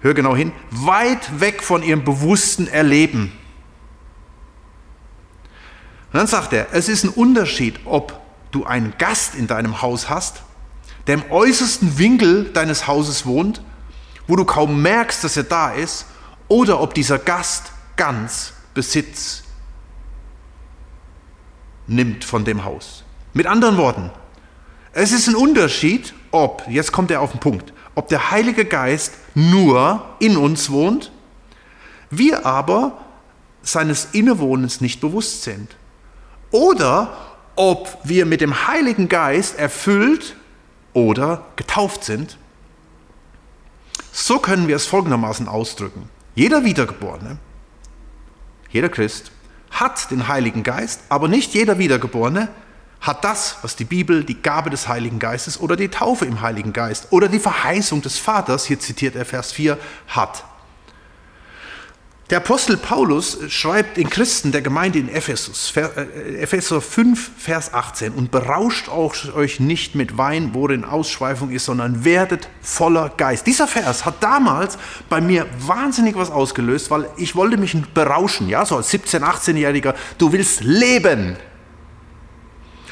hör 0.02 0.14
genau 0.14 0.36
hin, 0.36 0.52
weit 0.70 1.40
weg 1.40 1.64
von 1.64 1.82
ihrem 1.82 2.04
bewussten 2.04 2.68
Erleben. 2.68 3.32
Und 6.14 6.20
dann 6.20 6.28
sagt 6.28 6.54
er, 6.54 6.68
es 6.74 6.88
ist 6.88 7.04
ein 7.04 7.10
Unterschied, 7.10 7.80
ob 7.86 8.22
du 8.52 8.66
einen 8.66 8.94
Gast 9.00 9.34
in 9.34 9.48
deinem 9.48 9.82
Haus 9.82 10.12
hast, 10.12 10.44
der 11.08 11.16
im 11.16 11.32
äußersten 11.32 11.98
Winkel 11.98 12.52
deines 12.54 12.86
Hauses 12.86 13.26
wohnt, 13.26 13.64
wo 14.28 14.36
du 14.36 14.46
kaum 14.46 14.84
merkst, 14.84 15.24
dass 15.24 15.36
er 15.38 15.44
da 15.44 15.72
ist, 15.72 16.06
oder 16.48 16.80
ob 16.82 16.94
dieser 16.94 17.18
Gast 17.18 17.72
ganz 17.96 18.54
Besitz 18.78 19.42
nimmt 21.88 22.24
von 22.24 22.46
dem 22.46 22.64
Haus. 22.64 23.04
Mit 23.34 23.48
anderen 23.48 23.78
Worten, 23.78 24.12
es 24.94 25.12
ist 25.12 25.28
ein 25.28 25.34
Unterschied, 25.34 26.14
ob, 26.30 26.64
jetzt 26.70 26.92
kommt 26.92 27.10
er 27.10 27.22
auf 27.22 27.32
den 27.32 27.40
Punkt, 27.40 27.74
ob 27.96 28.08
der 28.08 28.30
Heilige 28.30 28.66
Geist 28.66 29.14
nur 29.34 30.06
in 30.20 30.38
uns 30.38 30.70
wohnt, 30.70 31.12
wir 32.12 32.46
aber 32.46 33.00
seines 33.64 34.10
Innewohnens 34.12 34.80
nicht 34.80 35.02
bewusst 35.02 35.42
sind. 35.42 35.76
Oder 36.52 37.18
ob 37.56 37.98
wir 38.04 38.28
mit 38.28 38.42
dem 38.42 38.68
Heiligen 38.68 39.10
Geist 39.10 39.58
erfüllt 39.58 40.36
oder 40.94 41.46
getauft 41.56 42.04
sind. 42.04 42.38
So 44.12 44.38
können 44.38 44.68
wir 44.68 44.76
es 44.76 44.86
folgendermaßen 44.86 45.48
ausdrücken. 45.48 46.10
Jeder 46.36 46.64
Wiedergeborene 46.64 47.40
jeder 48.70 48.90
Christ 48.90 49.32
hat 49.72 50.12
den 50.12 50.28
Heiligen 50.28 50.64
Geist, 50.64 51.02
aber 51.10 51.28
nicht 51.28 51.54
jeder 51.54 51.78
Wiedergeborene 51.78 52.50
hat 53.02 53.24
das, 53.24 53.58
was 53.62 53.76
die 53.76 53.86
Bibel 53.86 54.24
die 54.24 54.42
Gabe 54.42 54.70
des 54.70 54.88
Heiligen 54.88 55.20
Geistes 55.20 55.60
oder 55.60 55.76
die 55.76 55.90
Taufe 55.90 56.26
im 56.26 56.42
Heiligen 56.42 56.74
Geist 56.74 57.08
oder 57.12 57.28
die 57.28 57.40
Verheißung 57.40 58.02
des 58.02 58.18
Vaters, 58.18 58.66
hier 58.66 58.80
zitiert 58.80 59.16
er 59.16 59.26
Vers 59.26 59.52
4, 59.52 59.78
hat. 60.08 60.44
Der 62.30 62.40
Apostel 62.40 62.76
Paulus 62.76 63.38
schreibt 63.48 63.98
in 63.98 64.10
Christen 64.10 64.52
der 64.52 64.62
Gemeinde 64.62 65.00
in 65.00 65.08
Ephesus, 65.08 65.72
äh, 65.78 66.42
Epheser 66.42 66.82
5, 66.82 67.32
Vers 67.38 67.74
18, 67.74 68.12
und 68.12 68.32
berauscht 68.32 68.90
euch 68.90 69.62
nicht 69.62 69.96
mit 69.96 70.18
Wein, 70.18 70.50
worin 70.52 70.84
Ausschweifung 70.84 71.52
ist, 71.52 71.64
sondern 71.64 72.04
werdet 72.04 72.50
voller 72.62 73.14
Geist. 73.16 73.48
Dieser 73.48 73.66
Vers 73.66 74.06
hat 74.06 74.22
damals 74.22 74.78
bei 75.08 75.22
mir 75.22 75.46
wahnsinnig 75.60 76.18
was 76.18 76.30
ausgelöst, 76.30 76.92
weil 76.92 77.08
ich 77.16 77.34
wollte 77.38 77.56
mich 77.56 77.82
berauschen, 77.94 78.50
ja, 78.50 78.66
so 78.66 78.76
als 78.76 78.92
17-, 78.92 79.22
18-Jähriger, 79.22 79.96
du 80.18 80.34
willst 80.34 80.66
leben. 80.66 81.38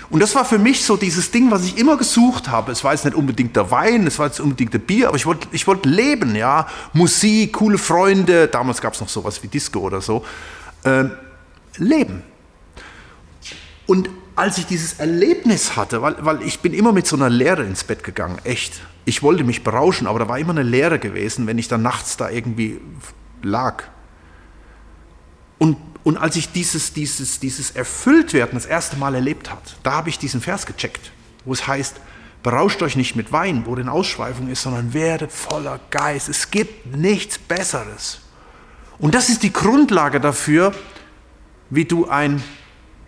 Und 0.10 0.20
das 0.20 0.36
war 0.36 0.46
für 0.46 0.60
mich 0.60 0.84
so 0.84 0.98
dieses 0.98 1.32
Ding, 1.32 1.52
was 1.52 1.66
ich 1.66 1.78
immer 1.78 1.98
gesucht 1.98 2.50
habe. 2.50 2.72
Es 2.72 2.84
war 2.84 2.94
jetzt 2.94 3.06
nicht 3.06 3.16
unbedingt 3.16 3.56
der 3.56 3.72
Wein, 3.72 4.06
es 4.08 4.20
war 4.20 4.28
jetzt 4.28 4.40
unbedingt 4.40 4.74
der 4.74 4.80
Bier, 4.80 5.08
aber 5.08 5.18
ich 5.18 5.26
wollte 5.26 5.48
ich 5.52 5.66
wollt 5.68 5.86
leben, 5.86 6.36
ja. 6.36 6.68
Musik, 6.94 7.54
coole 7.54 7.78
Freunde, 7.78 8.48
damals 8.48 8.82
gab 8.82 8.94
es 8.94 9.02
noch 9.02 9.10
sowas 9.10 9.42
wie 9.44 9.48
Disco 9.48 9.80
oder 9.80 10.02
so. 10.02 10.26
Äh, 10.84 11.06
leben. 11.78 12.24
Und 13.88 14.10
als 14.36 14.58
ich 14.58 14.66
dieses 14.66 15.00
Erlebnis 15.00 15.76
hatte, 15.76 16.02
weil, 16.02 16.16
weil 16.20 16.42
ich 16.42 16.60
bin 16.60 16.74
immer 16.74 16.92
mit 16.92 17.08
so 17.08 17.16
einer 17.16 17.30
Leere 17.30 17.64
ins 17.64 17.84
Bett 17.84 18.04
gegangen, 18.04 18.38
echt. 18.44 18.82
Ich 19.06 19.22
wollte 19.24 19.44
mich 19.44 19.64
berauschen, 19.64 20.08
aber 20.08 20.20
da 20.20 20.28
war 20.28 20.40
immer 20.40 20.52
eine 20.52 20.64
Leere 20.64 21.00
gewesen, 21.00 21.48
wenn 21.48 21.58
ich 21.58 21.68
dann 21.68 21.82
nachts 21.82 22.18
da 22.18 22.30
irgendwie 22.30 22.80
lag. 23.42 23.84
Und 25.58 25.78
und 26.06 26.18
als 26.18 26.36
ich 26.36 26.52
dieses, 26.52 26.94
dieses, 26.94 27.40
dieses 27.40 27.72
Erfülltwerden 27.72 28.54
das 28.54 28.68
erste 28.68 28.96
Mal 28.96 29.16
erlebt 29.16 29.50
hat, 29.50 29.76
da 29.82 29.94
habe 29.94 30.10
ich 30.10 30.20
diesen 30.20 30.40
Vers 30.40 30.68
gecheckt, 30.68 31.12
wo 31.46 31.52
es 31.52 31.66
heißt, 31.66 31.96
berauscht 32.44 32.84
euch 32.84 32.96
nicht 32.96 33.16
mit 33.16 33.32
Wein, 33.32 33.64
wo 33.66 33.74
denn 33.74 33.90
Ausschweifung 33.90 34.48
ist, 34.48 34.62
sondern 34.62 34.94
werdet 34.94 35.32
voller 35.32 35.80
Geist. 35.90 36.30
Es 36.30 36.52
gibt 36.52 36.96
nichts 36.96 37.40
Besseres. 37.40 38.20
Und 39.00 39.16
das 39.16 39.30
ist 39.30 39.42
die 39.42 39.52
Grundlage 39.52 40.20
dafür, 40.20 40.76
wie 41.72 41.86
du 41.86 42.08
ein 42.08 42.44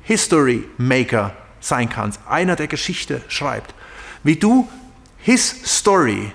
History 0.02 0.68
Maker 0.80 1.38
sein 1.60 1.90
kannst, 1.90 2.20
einer 2.28 2.56
der 2.56 2.68
Geschichte 2.68 3.22
schreibt, 3.28 3.76
wie 4.24 4.38
du 4.38 4.68
his 5.20 5.56
Story 5.66 6.32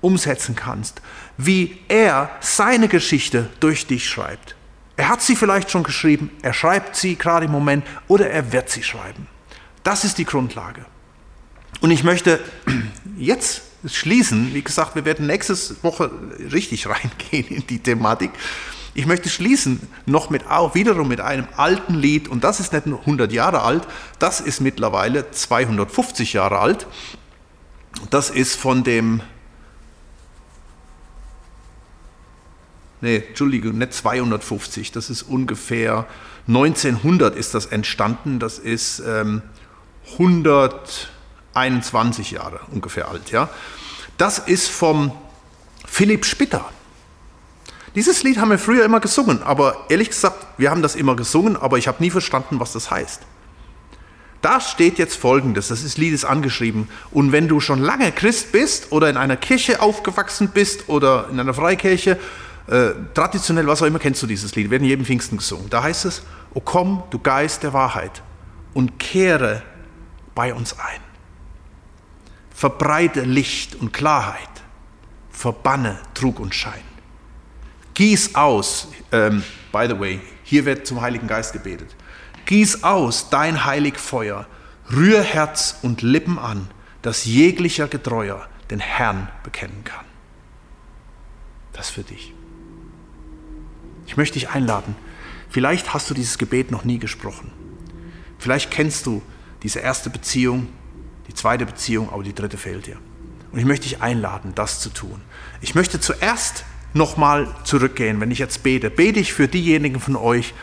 umsetzen 0.00 0.54
kannst, 0.54 1.02
wie 1.38 1.80
er 1.88 2.30
seine 2.38 2.86
Geschichte 2.86 3.50
durch 3.58 3.88
dich 3.88 4.08
schreibt. 4.08 4.54
Er 4.96 5.08
hat 5.08 5.22
sie 5.22 5.36
vielleicht 5.36 5.70
schon 5.70 5.82
geschrieben, 5.82 6.30
er 6.42 6.52
schreibt 6.52 6.96
sie 6.96 7.16
gerade 7.16 7.46
im 7.46 7.52
Moment 7.52 7.84
oder 8.06 8.30
er 8.30 8.52
wird 8.52 8.70
sie 8.70 8.82
schreiben. 8.82 9.26
Das 9.82 10.04
ist 10.04 10.18
die 10.18 10.24
Grundlage. 10.24 10.84
Und 11.80 11.90
ich 11.90 12.04
möchte 12.04 12.40
jetzt 13.16 13.62
schließen, 13.86 14.54
wie 14.54 14.62
gesagt, 14.62 14.94
wir 14.94 15.04
werden 15.04 15.26
nächste 15.26 15.54
Woche 15.82 16.10
richtig 16.52 16.86
reingehen 16.88 17.48
in 17.48 17.66
die 17.66 17.80
Thematik. 17.80 18.30
Ich 18.96 19.06
möchte 19.06 19.28
schließen 19.28 19.80
noch 20.06 20.30
mit 20.30 20.46
auch 20.48 20.76
wiederum 20.76 21.08
mit 21.08 21.20
einem 21.20 21.48
alten 21.56 21.94
Lied 21.94 22.28
und 22.28 22.44
das 22.44 22.60
ist 22.60 22.72
nicht 22.72 22.86
nur 22.86 23.00
100 23.00 23.32
Jahre 23.32 23.62
alt, 23.62 23.88
das 24.20 24.40
ist 24.40 24.60
mittlerweile 24.60 25.32
250 25.32 26.32
Jahre 26.32 26.60
alt. 26.60 26.86
Das 28.10 28.30
ist 28.30 28.54
von 28.54 28.84
dem 28.84 29.20
nee, 33.04 33.22
Entschuldigung, 33.28 33.78
nicht 33.78 33.92
250, 33.92 34.90
das 34.90 35.10
ist 35.10 35.22
ungefähr 35.22 36.06
1900 36.48 37.36
ist 37.36 37.54
das 37.54 37.66
entstanden, 37.66 38.38
das 38.38 38.58
ist 38.58 39.02
ähm, 39.06 39.42
121 40.12 42.30
Jahre 42.32 42.60
ungefähr 42.70 43.08
alt. 43.08 43.30
Ja? 43.30 43.48
Das 44.18 44.40
ist 44.40 44.68
vom 44.68 45.12
Philipp 45.86 46.26
Spitter. 46.26 46.68
Dieses 47.94 48.24
Lied 48.24 48.38
haben 48.38 48.50
wir 48.50 48.58
früher 48.58 48.84
immer 48.84 49.00
gesungen, 49.00 49.42
aber 49.42 49.86
ehrlich 49.88 50.10
gesagt, 50.10 50.46
wir 50.58 50.70
haben 50.70 50.82
das 50.82 50.96
immer 50.96 51.14
gesungen, 51.14 51.56
aber 51.56 51.78
ich 51.78 51.88
habe 51.88 52.02
nie 52.02 52.10
verstanden, 52.10 52.58
was 52.58 52.72
das 52.72 52.90
heißt. 52.90 53.22
Da 54.42 54.60
steht 54.60 54.98
jetzt 54.98 55.16
Folgendes, 55.16 55.68
das 55.68 55.82
ist 55.82 55.96
Lied 55.96 56.12
ist 56.12 56.26
angeschrieben. 56.26 56.88
Und 57.12 57.32
wenn 57.32 57.48
du 57.48 57.60
schon 57.60 57.80
lange 57.80 58.12
Christ 58.12 58.52
bist 58.52 58.92
oder 58.92 59.08
in 59.08 59.16
einer 59.16 59.36
Kirche 59.36 59.80
aufgewachsen 59.80 60.50
bist 60.52 60.88
oder 60.88 61.28
in 61.30 61.40
einer 61.40 61.54
Freikirche 61.54 62.18
äh, 62.66 62.90
traditionell, 63.12 63.66
was 63.66 63.82
auch 63.82 63.86
immer, 63.86 63.98
kennst 63.98 64.22
du 64.22 64.26
dieses 64.26 64.54
Lied, 64.54 64.70
werden 64.70 64.84
jedem 64.84 65.04
Pfingsten 65.04 65.36
gesungen. 65.36 65.68
Da 65.70 65.82
heißt 65.82 66.06
es, 66.06 66.22
O 66.54 66.60
komm, 66.60 67.02
du 67.10 67.18
Geist 67.18 67.62
der 67.62 67.72
Wahrheit, 67.72 68.22
und 68.72 68.98
kehre 68.98 69.62
bei 70.34 70.52
uns 70.52 70.78
ein. 70.78 71.00
Verbreite 72.54 73.22
Licht 73.22 73.74
und 73.76 73.92
Klarheit, 73.92 74.48
verbanne 75.30 75.98
Trug 76.14 76.40
und 76.40 76.54
Schein. 76.54 76.82
Gieß 77.94 78.34
aus, 78.34 78.88
ähm, 79.12 79.44
by 79.72 79.86
the 79.88 79.98
way, 79.98 80.20
hier 80.42 80.64
wird 80.64 80.86
zum 80.86 81.00
Heiligen 81.00 81.26
Geist 81.26 81.52
gebetet. 81.52 81.94
Gieß 82.46 82.82
aus 82.82 83.30
dein 83.30 83.64
heilig 83.64 83.96
Feuer, 83.96 84.46
rühr 84.90 85.22
Herz 85.22 85.78
und 85.82 86.02
Lippen 86.02 86.38
an, 86.38 86.70
dass 87.02 87.24
jeglicher 87.24 87.88
Getreuer 87.88 88.48
den 88.70 88.80
Herrn 88.80 89.28
bekennen 89.42 89.84
kann. 89.84 90.04
Das 91.72 91.90
für 91.90 92.02
dich. 92.02 92.33
Ich 94.06 94.16
möchte 94.16 94.34
dich 94.34 94.50
einladen. 94.50 94.96
Vielleicht 95.48 95.94
hast 95.94 96.10
du 96.10 96.14
dieses 96.14 96.38
Gebet 96.38 96.70
noch 96.70 96.84
nie 96.84 96.98
gesprochen. 96.98 97.52
Vielleicht 98.38 98.70
kennst 98.70 99.06
du 99.06 99.22
diese 99.62 99.78
erste 99.78 100.10
Beziehung, 100.10 100.68
die 101.28 101.34
zweite 101.34 101.64
Beziehung, 101.64 102.12
aber 102.12 102.22
die 102.22 102.34
dritte 102.34 102.58
fehlt 102.58 102.86
dir. 102.86 102.98
Und 103.52 103.58
ich 103.58 103.64
möchte 103.64 103.88
dich 103.88 104.02
einladen, 104.02 104.52
das 104.54 104.80
zu 104.80 104.90
tun. 104.90 105.20
Ich 105.60 105.74
möchte 105.74 106.00
zuerst 106.00 106.64
nochmal 106.92 107.54
zurückgehen, 107.64 108.20
wenn 108.20 108.30
ich 108.30 108.38
jetzt 108.38 108.62
bete. 108.62 108.90
Bete 108.90 109.20
ich 109.20 109.32
für 109.32 109.48
diejenigen 109.48 110.00
von 110.00 110.16
euch, 110.16 110.54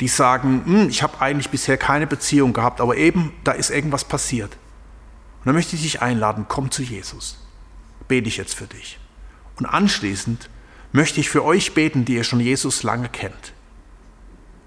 die 0.00 0.08
sagen, 0.08 0.62
hm, 0.64 0.88
ich 0.88 1.02
habe 1.02 1.20
eigentlich 1.20 1.50
bisher 1.50 1.78
keine 1.78 2.06
Beziehung 2.06 2.52
gehabt, 2.52 2.80
aber 2.80 2.96
eben 2.96 3.32
da 3.44 3.52
ist 3.52 3.70
irgendwas 3.70 4.04
passiert. 4.04 4.52
Und 4.52 5.46
dann 5.46 5.54
möchte 5.54 5.76
ich 5.76 5.82
dich 5.82 6.02
einladen, 6.02 6.46
komm 6.48 6.70
zu 6.70 6.82
Jesus. 6.82 7.38
Bete 8.08 8.28
ich 8.28 8.36
jetzt 8.36 8.54
für 8.54 8.66
dich. 8.66 8.98
Und 9.58 9.66
anschließend 9.66 10.48
möchte 10.92 11.20
ich 11.20 11.28
für 11.30 11.44
euch 11.44 11.74
beten, 11.74 12.04
die 12.04 12.14
ihr 12.14 12.24
schon 12.24 12.40
Jesus 12.40 12.82
lange 12.82 13.08
kennt. 13.08 13.52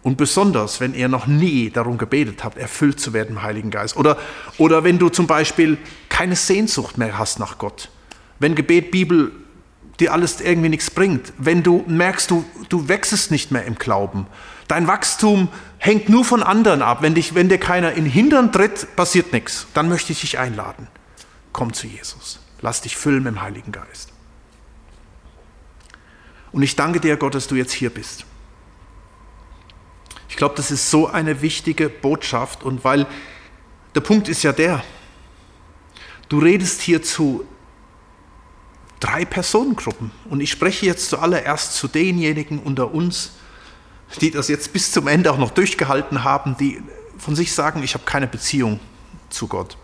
Und 0.06 0.18
besonders, 0.18 0.82
wenn 0.82 0.94
ihr 0.94 1.08
noch 1.08 1.26
nie 1.26 1.72
darum 1.72 1.98
gebetet 1.98 2.44
habt, 2.44 2.60
erfüllt 2.60 3.00
zu 3.00 3.14
werden 3.14 3.38
im 3.38 3.42
Heiligen 3.42 3.72
Geist. 3.72 3.98
Oder, 3.98 4.18
oder 4.60 4.84
wenn 4.84 5.00
du 5.00 5.10
zum 5.10 5.26
Beispiel 5.26 5.80
keine 6.10 6.36
Sehnsucht 6.36 7.00
mehr 7.00 7.18
hast 7.18 7.40
nach 7.40 7.58
Gott. 7.58 7.90
Wenn 8.38 8.54
Gebet, 8.54 8.92
Bibel 8.92 9.32
dir 10.00 10.14
alles 10.14 10.42
irgendwie 10.42 10.70
nichts 10.70 10.92
bringt. 10.92 11.34
Wenn 11.38 11.64
du 11.64 11.84
merkst, 11.88 12.30
du, 12.30 12.46
du 12.70 12.88
wächst 12.88 13.32
nicht 13.32 13.52
mehr 13.52 13.66
im 13.66 13.76
Glauben. 13.76 14.28
Dein 14.68 14.88
Wachstum 14.88 15.48
hängt 15.80 16.10
nur 16.10 16.24
von 16.24 16.44
anderen 16.44 16.82
ab. 16.82 17.02
Wenn, 17.02 17.16
dich, 17.16 17.34
wenn 17.34 17.50
dir 17.50 17.58
keiner 17.58 17.94
in 17.94 18.06
Hintern 18.06 18.52
tritt, 18.52 18.96
passiert 18.96 19.34
nichts. 19.34 19.66
Dann 19.74 19.90
möchte 19.90 20.12
ich 20.12 20.22
dich 20.22 20.38
einladen. 20.38 20.88
Komm 21.52 21.74
zu 21.74 21.88
Jesus. 21.88 22.40
Lass 22.62 22.82
dich 22.82 22.96
füllen 22.96 23.24
dem 23.24 23.42
Heiligen 23.42 23.72
Geist. 23.72 24.15
Und 26.56 26.62
ich 26.64 26.78
danke 26.78 27.02
dir, 27.02 27.18
Gott, 27.18 27.36
dass 27.36 27.50
du 27.50 27.56
jetzt 27.56 27.74
hier 27.74 27.90
bist. 27.90 28.24
Ich 30.30 30.38
glaube, 30.38 30.56
das 30.56 30.72
ist 30.72 30.90
so 30.90 31.06
eine 31.06 31.42
wichtige 31.42 31.90
Botschaft 31.90 32.64
und 32.64 32.86
weil 32.86 33.08
der 33.94 34.00
Punkt 34.00 34.30
ist 34.30 34.42
ja 34.42 34.54
der, 34.54 34.82
du 36.30 36.40
redest 36.40 36.80
hier 36.80 37.04
zu 37.04 37.46
drei 39.02 39.26
Personengruppen 39.26 40.12
und 40.30 40.40
ich 40.40 40.50
spreche 40.50 40.86
jetzt 40.86 41.10
zuallererst 41.10 41.76
zu 41.76 41.90
denjenigen 41.90 42.60
unter 42.60 42.94
uns, 42.94 43.34
die 44.22 44.32
das 44.32 44.48
jetzt 44.48 44.72
bis 44.72 44.94
zum 44.94 45.10
Ende 45.10 45.34
auch 45.34 45.38
noch 45.38 45.52
durchgehalten 45.52 46.24
haben, 46.24 46.56
die 46.56 46.82
von 47.18 47.36
sich 47.36 47.52
sagen, 47.52 47.84
ich 47.84 47.96
habe 47.96 48.06
keine 48.06 48.28
Beziehung 48.28 48.80
zu 49.30 49.50
Gott. 49.50 49.76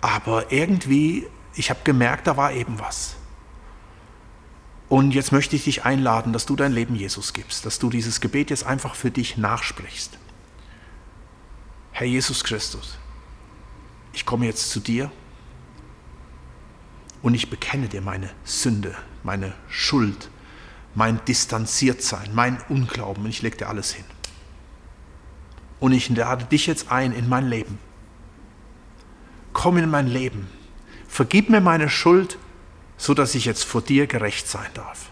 Aber 0.00 0.50
irgendwie, 0.50 1.26
ich 1.54 1.68
habe 1.68 1.80
gemerkt, 1.84 2.26
da 2.26 2.38
war 2.38 2.54
eben 2.54 2.78
was. 2.78 3.16
Und 4.88 5.12
jetzt 5.12 5.32
möchte 5.32 5.56
ich 5.56 5.64
dich 5.64 5.84
einladen, 5.84 6.32
dass 6.32 6.46
du 6.46 6.54
dein 6.54 6.72
Leben 6.72 6.94
Jesus 6.94 7.32
gibst, 7.32 7.66
dass 7.66 7.78
du 7.78 7.90
dieses 7.90 8.20
Gebet 8.20 8.50
jetzt 8.50 8.64
einfach 8.64 8.94
für 8.94 9.10
dich 9.10 9.36
nachsprichst. 9.36 10.18
Herr 11.90 12.06
Jesus 12.06 12.44
Christus, 12.44 12.98
ich 14.12 14.24
komme 14.24 14.46
jetzt 14.46 14.70
zu 14.70 14.80
dir 14.80 15.10
und 17.22 17.34
ich 17.34 17.50
bekenne 17.50 17.88
dir 17.88 18.00
meine 18.00 18.30
Sünde, 18.44 18.94
meine 19.24 19.54
Schuld, 19.68 20.30
mein 20.94 21.20
Distanziertsein, 21.24 22.34
mein 22.34 22.60
Unglauben 22.68 23.24
und 23.24 23.30
ich 23.30 23.42
lege 23.42 23.56
dir 23.56 23.68
alles 23.68 23.92
hin. 23.92 24.04
Und 25.80 25.92
ich 25.92 26.08
lade 26.10 26.44
dich 26.44 26.66
jetzt 26.66 26.92
ein 26.92 27.12
in 27.12 27.28
mein 27.28 27.48
Leben. 27.48 27.78
Komm 29.52 29.78
in 29.78 29.90
mein 29.90 30.06
Leben. 30.06 30.48
Vergib 31.08 31.50
mir 31.50 31.60
meine 31.60 31.88
Schuld 31.88 32.38
so 32.96 33.14
dass 33.14 33.34
ich 33.34 33.44
jetzt 33.44 33.64
vor 33.64 33.82
dir 33.82 34.06
gerecht 34.06 34.48
sein 34.48 34.70
darf. 34.74 35.10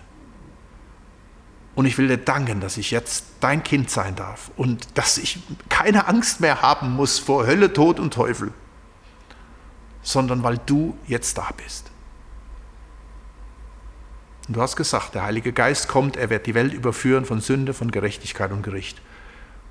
Und 1.75 1.87
ich 1.87 1.99
will 1.99 2.09
dir 2.09 2.19
danken, 2.19 2.61
dass 2.61 2.77
ich 2.77 2.91
jetzt 2.91 3.25
dein 3.41 3.65
Kind 3.65 3.91
sein 3.91 4.15
darf 4.15 4.51
und 4.57 4.97
dass 4.97 5.19
ich 5.19 5.41
keine 5.69 6.07
Angst 6.07 6.41
mehr 6.41 6.63
haben 6.63 6.91
muss 6.91 7.19
vor 7.19 7.47
Hölle, 7.47 7.73
Tod 7.73 7.99
und 7.99 8.15
Teufel, 8.15 8.53
sondern 10.03 10.43
weil 10.45 10.59
du 10.67 10.97
jetzt 11.07 11.37
da 11.37 11.49
bist. 11.57 11.91
Und 14.47 14.57
du 14.57 14.63
hast 14.63 14.77
gesagt, 14.77 15.15
der 15.15 15.23
Heilige 15.23 15.53
Geist 15.53 15.89
kommt, 15.89 16.17
er 16.17 16.31
wird 16.31 16.47
die 16.47 16.55
Welt 16.55 16.73
überführen 16.73 17.25
von 17.25 17.41
Sünde, 17.41 17.73
von 17.73 17.91
Gerechtigkeit 17.91 18.53
und 18.53 18.63
Gericht. 18.63 19.01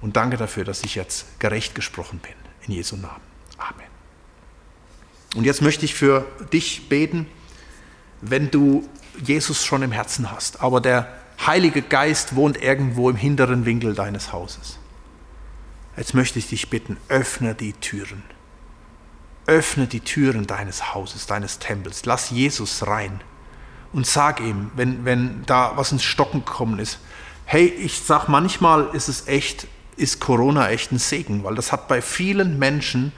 Und 0.02 0.18
danke 0.18 0.36
dafür, 0.36 0.66
dass 0.66 0.84
ich 0.84 0.96
jetzt 0.96 1.40
gerecht 1.40 1.76
gesprochen 1.76 2.20
bin. 2.20 2.34
In 2.68 2.74
Jesu 2.74 2.96
Namen. 2.98 3.22
Amen. 3.58 3.88
Und 5.36 5.46
jetzt 5.46 5.62
möchte 5.62 5.86
ich 5.86 5.94
für 5.94 6.26
dich 6.52 6.90
beten, 6.90 7.28
wenn 8.24 8.52
du 8.52 8.88
Jesus 9.24 9.66
schon 9.66 9.84
im 9.84 9.92
Herzen 9.92 10.32
hast, 10.32 10.62
aber 10.62 10.82
der 10.82 11.08
Heilige 11.46 11.82
Geist 11.82 12.36
wohnt 12.36 12.62
irgendwo 12.62 13.10
im 13.10 13.16
hinteren 13.16 13.66
Winkel 13.66 13.96
deines 13.96 14.32
Hauses. 14.32 14.80
Jetzt 15.98 16.14
möchte 16.14 16.40
ich 16.40 16.48
dich 16.48 16.70
bitten, 16.70 16.98
öffne 17.10 17.54
die 17.54 17.74
Türen. 17.74 18.24
Öffne 19.46 19.88
die 19.88 20.00
Türen 20.00 20.48
deines 20.48 20.94
Hauses, 20.94 21.26
deines 21.26 21.60
Tempels. 21.60 22.06
Lass 22.06 22.30
Jesus 22.30 22.88
rein 22.88 23.22
und 23.92 24.08
sag 24.08 24.40
ihm, 24.40 24.72
wenn, 24.76 25.06
wenn 25.06 25.44
da 25.46 25.74
was 25.76 25.92
ins 25.92 26.04
Stocken 26.04 26.46
gekommen 26.46 26.80
ist, 26.80 27.00
hey, 27.46 27.66
ich 27.66 28.02
sag 28.02 28.28
manchmal 28.28 28.90
ist 28.94 29.10
es 29.10 29.28
echt, 29.28 29.68
ist 29.98 30.20
Corona 30.20 30.70
echt 30.70 30.92
ein 30.92 30.98
Segen, 30.98 31.44
weil 31.44 31.56
das 31.56 31.72
hat 31.72 31.88
bei 31.88 32.02
vielen 32.02 32.58
Menschen 32.58 33.12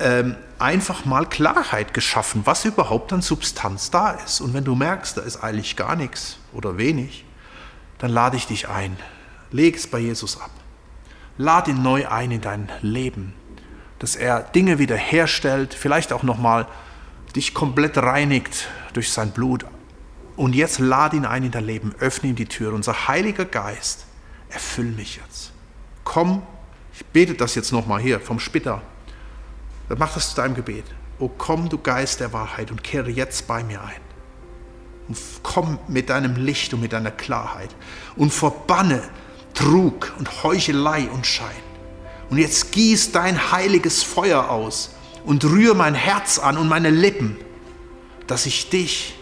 ähm, 0.00 0.36
einfach 0.58 1.04
mal 1.04 1.26
Klarheit 1.26 1.94
geschaffen, 1.94 2.42
was 2.44 2.64
überhaupt 2.64 3.12
an 3.12 3.22
Substanz 3.22 3.90
da 3.90 4.12
ist. 4.12 4.40
Und 4.40 4.54
wenn 4.54 4.64
du 4.64 4.74
merkst, 4.74 5.16
da 5.16 5.22
ist 5.22 5.38
eigentlich 5.38 5.76
gar 5.76 5.96
nichts 5.96 6.38
oder 6.52 6.78
wenig, 6.78 7.24
dann 7.98 8.10
lade 8.10 8.36
ich 8.36 8.46
dich 8.46 8.68
ein. 8.68 8.96
Leg 9.50 9.76
es 9.76 9.86
bei 9.86 9.98
Jesus 9.98 10.40
ab. 10.40 10.50
Lade 11.36 11.70
ihn 11.70 11.82
neu 11.82 12.08
ein 12.08 12.30
in 12.30 12.40
dein 12.40 12.68
Leben, 12.82 13.34
dass 13.98 14.16
er 14.16 14.42
Dinge 14.42 14.78
wiederherstellt, 14.78 15.74
vielleicht 15.74 16.12
auch 16.12 16.22
nochmal 16.22 16.66
dich 17.34 17.54
komplett 17.54 17.96
reinigt 17.98 18.68
durch 18.92 19.12
sein 19.12 19.30
Blut, 19.30 19.64
und 20.38 20.54
jetzt 20.54 20.78
lade 20.78 21.16
ihn 21.16 21.26
ein 21.26 21.42
in 21.42 21.50
dein 21.50 21.64
Leben, 21.64 21.96
öffne 21.98 22.30
ihm 22.30 22.36
die 22.36 22.46
Tür 22.46 22.72
und 22.72 22.84
sag, 22.84 23.08
Heiliger 23.08 23.44
Geist, 23.44 24.06
erfüll 24.48 24.92
mich 24.92 25.16
jetzt. 25.16 25.50
Komm, 26.04 26.42
ich 26.94 27.04
bete 27.06 27.34
das 27.34 27.56
jetzt 27.56 27.72
nochmal 27.72 28.00
hier 28.00 28.20
vom 28.20 28.38
Spitter. 28.38 28.80
Mach 29.96 30.14
das 30.14 30.30
zu 30.30 30.36
deinem 30.36 30.54
Gebet. 30.54 30.84
O 31.18 31.28
komm, 31.28 31.68
du 31.68 31.78
Geist 31.78 32.20
der 32.20 32.32
Wahrheit, 32.32 32.70
und 32.70 32.84
kehre 32.84 33.10
jetzt 33.10 33.46
bei 33.46 33.64
mir 33.64 33.82
ein. 33.82 34.00
Und 35.08 35.18
komm 35.42 35.78
mit 35.88 36.10
deinem 36.10 36.36
Licht 36.36 36.74
und 36.74 36.80
mit 36.80 36.92
deiner 36.92 37.10
Klarheit 37.10 37.74
und 38.16 38.32
verbanne 38.32 39.02
Trug 39.54 40.12
und 40.18 40.44
Heuchelei 40.44 41.08
und 41.08 41.26
Schein. 41.26 41.48
Und 42.30 42.38
jetzt 42.38 42.72
gieß 42.72 43.12
dein 43.12 43.50
heiliges 43.50 44.02
Feuer 44.02 44.50
aus 44.50 44.94
und 45.24 45.44
rühre 45.44 45.74
mein 45.74 45.94
Herz 45.94 46.38
an 46.38 46.58
und 46.58 46.68
meine 46.68 46.90
Lippen, 46.90 47.38
dass 48.26 48.46
ich 48.46 48.68
dich 48.68 49.14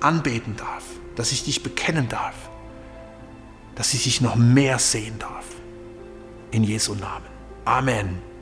anbeten 0.00 0.56
darf, 0.56 0.82
dass 1.14 1.32
ich 1.32 1.44
dich 1.44 1.62
bekennen 1.62 2.08
darf, 2.08 2.34
dass 3.76 3.94
ich 3.94 4.02
dich 4.04 4.20
noch 4.20 4.34
mehr 4.34 4.78
sehen 4.78 5.18
darf. 5.18 5.44
In 6.50 6.64
Jesu 6.64 6.94
Namen. 6.94 7.26
Amen. 7.64 8.35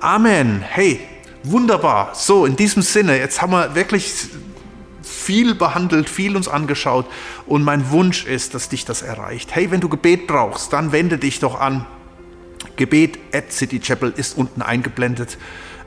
Amen. 0.00 0.60
Hey, 0.60 1.00
wunderbar. 1.42 2.12
So, 2.14 2.46
in 2.46 2.54
diesem 2.54 2.82
Sinne, 2.82 3.18
jetzt 3.18 3.42
haben 3.42 3.50
wir 3.50 3.74
wirklich 3.74 4.28
viel 5.02 5.56
behandelt, 5.56 6.08
viel 6.08 6.36
uns 6.36 6.46
angeschaut 6.46 7.06
und 7.46 7.64
mein 7.64 7.90
Wunsch 7.90 8.24
ist, 8.24 8.54
dass 8.54 8.68
dich 8.68 8.84
das 8.84 9.02
erreicht. 9.02 9.56
Hey, 9.56 9.72
wenn 9.72 9.80
du 9.80 9.88
Gebet 9.88 10.28
brauchst, 10.28 10.72
dann 10.72 10.92
wende 10.92 11.18
dich 11.18 11.40
doch 11.40 11.58
an. 11.58 11.84
Gebet 12.76 13.18
at 13.34 13.52
City 13.52 13.80
Chapel 13.80 14.14
ist 14.16 14.38
unten 14.38 14.62
eingeblendet 14.62 15.36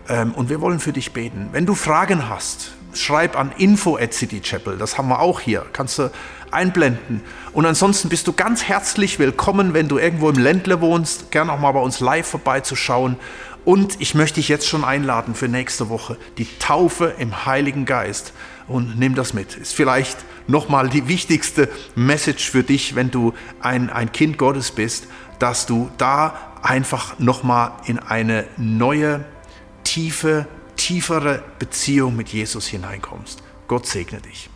ähm, 0.09 0.33
und 0.33 0.49
wir 0.49 0.59
wollen 0.59 0.81
für 0.81 0.91
dich 0.91 1.13
beten. 1.13 1.47
Wenn 1.53 1.65
du 1.65 1.73
Fragen 1.73 2.27
hast, 2.27 2.73
schreib 2.93 3.39
an 3.39 3.53
info 3.57 3.95
at 3.95 4.13
City 4.13 4.41
Chapel. 4.41 4.77
Das 4.77 4.97
haben 4.97 5.07
wir 5.07 5.21
auch 5.21 5.39
hier. 5.39 5.65
Kannst 5.71 5.99
du 5.99 6.11
einblenden. 6.51 7.21
Und 7.53 7.65
ansonsten 7.65 8.09
bist 8.09 8.27
du 8.27 8.33
ganz 8.33 8.63
herzlich 8.63 9.19
willkommen, 9.19 9.73
wenn 9.73 9.87
du 9.87 9.97
irgendwo 9.97 10.29
im 10.29 10.37
Ländle 10.37 10.81
wohnst, 10.81 11.31
gerne 11.31 11.53
auch 11.53 11.59
mal 11.59 11.71
bei 11.71 11.79
uns 11.79 11.99
live 11.99 12.27
vorbeizuschauen. 12.27 13.17
Und 13.63 14.01
ich 14.01 14.15
möchte 14.15 14.35
dich 14.35 14.47
jetzt 14.47 14.67
schon 14.67 14.83
einladen 14.83 15.35
für 15.35 15.47
nächste 15.47 15.89
Woche, 15.89 16.17
die 16.37 16.47
Taufe 16.59 17.13
im 17.19 17.45
Heiligen 17.45 17.85
Geist. 17.85 18.33
Und 18.67 18.97
nimm 18.97 19.15
das 19.15 19.33
mit. 19.33 19.55
Ist 19.55 19.73
vielleicht 19.73 20.17
nochmal 20.47 20.89
die 20.89 21.07
wichtigste 21.07 21.69
Message 21.95 22.49
für 22.49 22.63
dich, 22.63 22.95
wenn 22.95 23.11
du 23.11 23.33
ein, 23.61 23.89
ein 23.89 24.11
Kind 24.11 24.37
Gottes 24.37 24.71
bist, 24.71 25.07
dass 25.39 25.65
du 25.65 25.91
da 25.97 26.35
einfach 26.61 27.19
nochmal 27.19 27.73
in 27.85 27.99
eine 27.99 28.45
neue, 28.57 29.25
tiefe 29.83 30.47
tiefere 30.81 31.43
Beziehung 31.59 32.15
mit 32.15 32.29
Jesus 32.29 32.65
hineinkommst. 32.65 33.43
Gott 33.67 33.85
segne 33.85 34.19
dich. 34.19 34.50